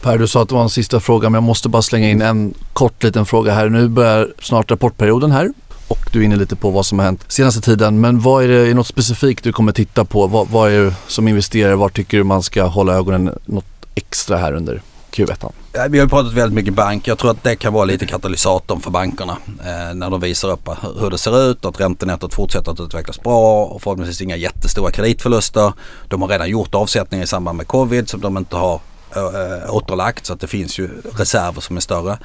Per, 0.02 0.18
du 0.18 0.28
sa 0.28 0.42
att 0.42 0.50
det 0.50 0.56
var 0.56 0.64
en 0.64 0.70
sista 0.70 1.00
fråga 1.00 1.30
men 1.30 1.34
jag 1.34 1.44
måste 1.44 1.70
bara 1.70 1.82
slänga 1.82 2.10
in 2.10 2.22
en 2.22 2.54
kort 2.74 3.04
liten 3.04 3.26
fråga 3.26 3.54
här. 3.54 3.70
Nu 3.70 3.88
börjar 3.88 4.34
snart 4.40 4.72
rapportperioden 4.72 5.32
här 5.32 5.54
och 5.92 6.10
du 6.12 6.20
är 6.20 6.24
inne 6.24 6.36
lite 6.36 6.56
på 6.56 6.70
vad 6.70 6.86
som 6.86 7.00
har 7.00 7.06
hänt 7.06 7.26
senaste 7.28 7.62
tiden. 7.62 8.02
Men 8.02 8.20
vad 8.20 8.44
är 8.44 8.48
det, 8.48 8.56
är 8.56 8.66
det 8.66 8.74
något 8.74 8.88
specifikt 8.88 9.44
du 9.44 9.52
kommer 9.52 9.72
titta 9.72 10.06
på? 10.06 10.28
Vad, 10.28 10.48
vad 10.48 10.72
är 10.72 10.86
det 10.86 10.94
som 11.08 11.28
investerare, 11.28 11.76
var 11.76 11.90
tycker 11.90 12.18
du 12.18 12.24
man 12.24 12.44
ska 12.44 12.64
hålla 12.64 12.94
ögonen 12.94 13.40
något 13.46 13.66
extra 13.96 14.38
här 14.38 14.54
under 14.54 14.82
Q1? 15.12 15.52
Vi 15.90 16.00
har 16.00 16.08
pratat 16.08 16.34
väldigt 16.34 16.56
mycket 16.56 16.74
bank. 16.74 17.08
Jag 17.08 17.18
tror 17.18 17.32
att 17.32 17.44
det 17.44 17.56
kan 17.56 17.74
vara 17.74 17.86
lite 17.86 18.06
katalysatorn 18.06 18.80
för 18.80 18.92
bankerna. 18.92 19.38
Eh, 19.48 19.94
när 19.96 20.10
de 20.10 20.20
visar 20.20 20.52
upp 20.52 20.70
hur 21.00 21.10
det 21.10 21.18
ser 21.18 21.52
ut, 21.52 21.66
att 21.66 21.80
räntenettot 21.80 22.34
fortsätter 22.34 22.72
att 22.72 22.80
utvecklas 22.80 23.22
bra 23.22 23.66
och 23.66 23.82
förhoppningsvis 23.82 24.22
inga 24.22 24.36
jättestora 24.36 24.92
kreditförluster. 24.92 25.74
De 26.08 26.22
har 26.22 26.30
redan 26.30 26.50
gjort 26.50 26.76
avsättningar 26.76 27.24
i 27.24 27.28
samband 27.28 27.58
med 27.58 27.68
covid 27.68 28.10
som 28.10 28.22
de 28.22 28.38
inte 28.38 28.56
har 28.56 28.80
äh, 29.16 29.76
återlagt 29.76 30.26
så 30.26 30.34
att 30.34 30.40
det 30.40 30.48
finns 30.48 30.80
ju 30.80 30.90
reserver 31.18 31.62
som 31.62 31.78
är 31.78 31.82
större. 31.82 32.18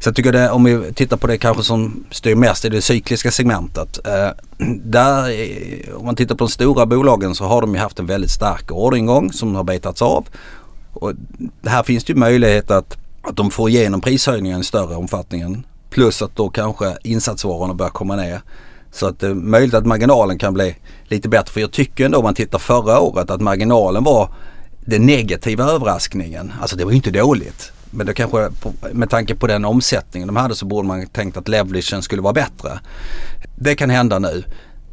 Så 0.00 0.08
jag 0.08 0.16
tycker 0.16 0.32
det, 0.32 0.50
om 0.50 0.64
vi 0.64 0.92
tittar 0.92 1.16
på 1.16 1.26
det 1.26 1.38
kanske 1.38 1.62
som 1.62 2.04
styr 2.10 2.34
mest 2.34 2.64
i 2.64 2.68
det 2.68 2.82
cykliska 2.82 3.30
segmentet. 3.30 4.06
Eh, 4.06 4.28
där, 4.84 5.30
eh, 5.30 5.96
om 5.96 6.06
man 6.06 6.16
tittar 6.16 6.34
på 6.34 6.44
de 6.44 6.50
stora 6.50 6.86
bolagen 6.86 7.34
så 7.34 7.44
har 7.44 7.60
de 7.60 7.74
ju 7.74 7.80
haft 7.80 7.98
en 7.98 8.06
väldigt 8.06 8.30
stark 8.30 8.72
orderingång 8.72 9.32
som 9.32 9.54
har 9.54 9.64
betats 9.64 10.02
av. 10.02 10.26
Och 10.92 11.12
här 11.66 11.82
finns 11.82 12.04
det 12.04 12.12
ju 12.12 12.18
möjlighet 12.18 12.70
att, 12.70 12.96
att 13.22 13.36
de 13.36 13.50
får 13.50 13.68
igenom 13.68 14.00
prishöjningen 14.00 14.60
i 14.60 14.64
större 14.64 14.94
omfattningen. 14.94 15.66
Plus 15.90 16.22
att 16.22 16.36
då 16.36 16.48
kanske 16.48 16.96
insatsvarorna 17.02 17.74
börjar 17.74 17.90
komma 17.90 18.16
ner. 18.16 18.40
Så 18.92 19.06
att 19.06 19.20
det 19.20 19.26
är 19.26 19.34
möjligt 19.34 19.74
att 19.74 19.86
marginalen 19.86 20.38
kan 20.38 20.54
bli 20.54 20.76
lite 21.04 21.28
bättre. 21.28 21.52
För 21.52 21.60
jag 21.60 21.72
tycker 21.72 22.04
ändå 22.04 22.18
om 22.18 22.24
man 22.24 22.34
tittar 22.34 22.58
förra 22.58 23.00
året 23.00 23.30
att 23.30 23.40
marginalen 23.40 24.04
var 24.04 24.34
den 24.86 25.06
negativa 25.06 25.64
överraskningen. 25.64 26.52
Alltså 26.60 26.76
det 26.76 26.84
var 26.84 26.90
ju 26.90 26.96
inte 26.96 27.10
dåligt. 27.10 27.73
Men 27.94 28.06
det 28.06 28.14
kanske 28.14 28.50
med 28.92 29.10
tanke 29.10 29.34
på 29.34 29.46
den 29.46 29.64
omsättningen 29.64 30.26
de 30.26 30.36
hade 30.36 30.54
så 30.54 30.66
borde 30.66 30.88
man 30.88 31.06
tänkt 31.06 31.36
att 31.36 31.48
leveragen 31.48 32.02
skulle 32.02 32.22
vara 32.22 32.32
bättre. 32.32 32.80
Det 33.56 33.74
kan 33.74 33.90
hända 33.90 34.18
nu. 34.18 34.44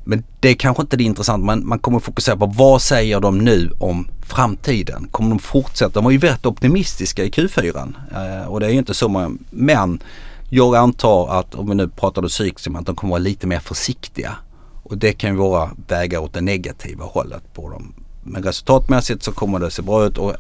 Men 0.04 0.24
det 0.40 0.50
är 0.50 0.56
kanske 0.56 0.82
inte 0.82 0.98
det 0.98 1.04
intressanta. 1.04 1.46
Man, 1.46 1.68
man 1.68 1.80
kommer 1.80 2.00
fokusera 2.00 2.38
på 2.38 2.46
vad 2.46 2.82
säger 2.82 3.20
de 3.20 3.38
nu 3.38 3.72
om 3.80 4.08
framtiden? 4.22 5.08
Kommer 5.12 5.30
de 5.30 5.40
fortsätta? 5.40 5.94
De 5.94 6.04
var 6.04 6.12
ju 6.12 6.18
väldigt 6.18 6.46
optimistiska 6.46 7.24
i 7.24 7.30
Q4 7.30 7.94
eh, 8.16 8.48
och 8.48 8.60
det 8.60 8.66
är 8.66 8.70
ju 8.70 8.78
inte 8.78 8.94
så 8.94 9.08
många. 9.08 9.32
Men 9.50 10.04
jag 10.50 10.76
antar 10.76 11.40
att 11.40 11.56
om 11.56 11.70
vi 11.70 11.76
nu 11.76 11.88
pratar 11.88 12.22
om 12.22 12.28
psykiskt, 12.28 12.68
att 12.76 12.86
de 12.86 12.96
kommer 12.96 13.12
vara 13.12 13.20
lite 13.20 13.48
mer 13.48 13.60
försiktiga. 13.60 14.36
Och 14.84 14.98
det 14.98 15.14
kan 15.14 15.30
ju 15.30 15.36
vara 15.36 15.70
vägar 15.88 16.20
åt 16.20 16.34
det 16.34 16.42
negativa 16.42 17.06
hållet 17.06 17.54
på 17.54 17.70
dem. 17.70 17.94
Men 18.24 18.44
resultatmässigt 18.44 19.24
så 19.24 19.32
kommer 19.32 19.60
det 19.60 19.72
se 19.72 19.82
bra 19.82 20.06
ut 20.06 20.18
och 20.18 20.36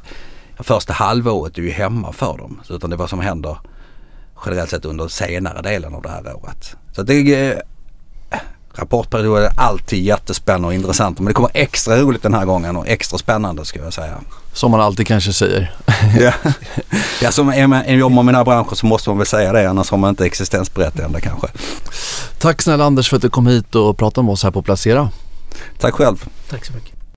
första 0.64 0.94
halvåret 0.94 1.58
är 1.58 1.62
ju 1.62 1.72
hemma 1.72 2.12
för 2.12 2.38
dem. 2.38 2.62
Så 2.64 2.74
utan 2.74 2.90
det 2.90 2.96
är 2.96 2.98
vad 2.98 3.10
som 3.10 3.20
händer 3.20 3.58
generellt 4.46 4.70
sett 4.70 4.86
under 4.86 5.08
senare 5.08 5.62
delen 5.62 5.96
av 5.96 6.02
det 6.02 6.10
här 6.10 6.36
året. 6.36 6.76
Så 6.96 7.04
det 7.04 7.14
är 7.14 7.62
Rapportperioder 8.74 9.42
är 9.42 9.52
alltid 9.58 10.04
jättespännande 10.04 10.68
och 10.68 10.74
intressant 10.74 11.20
men 11.20 11.26
det 11.26 11.34
kommer 11.34 11.50
extra 11.54 11.98
roligt 11.98 12.24
den 12.24 12.34
här 12.34 12.46
gången 12.46 12.76
och 12.76 12.88
extra 12.88 13.18
spännande 13.18 13.66
ska 13.66 13.80
jag 13.80 13.94
säga. 13.94 14.22
Som 14.54 14.72
man 14.72 14.82
alltid 14.82 15.08
kanske 15.08 15.34
säger. 15.34 15.74
ja. 16.20 16.34
ja, 17.22 17.32
som 17.32 17.46
man, 17.46 17.98
jobbar 17.98 18.24
med 18.24 18.34
den 18.34 18.36
här 18.36 18.46
branschen 18.46 18.76
så 18.76 18.86
måste 18.86 19.10
man 19.10 19.18
väl 19.18 19.28
säga 19.28 19.54
det 19.54 19.70
annars 19.70 19.92
har 19.92 19.98
man 19.98 20.10
inte 20.10 20.26
existensberättigande 20.26 21.22
kanske. 21.22 21.48
Tack 22.40 22.62
snälla 22.62 22.86
Anders 22.86 23.10
för 23.10 23.16
att 23.16 23.22
du 23.22 23.30
kom 23.30 23.48
hit 23.48 23.76
och 23.76 23.98
pratade 23.98 24.26
med 24.26 24.34
oss 24.34 24.44
här 24.44 24.52
på 24.52 24.62
Placera. 24.62 25.10
Tack 25.80 25.94
själv. 25.94 26.30
Tack 26.50 26.66
så 26.66 26.74
mycket. 26.74 27.01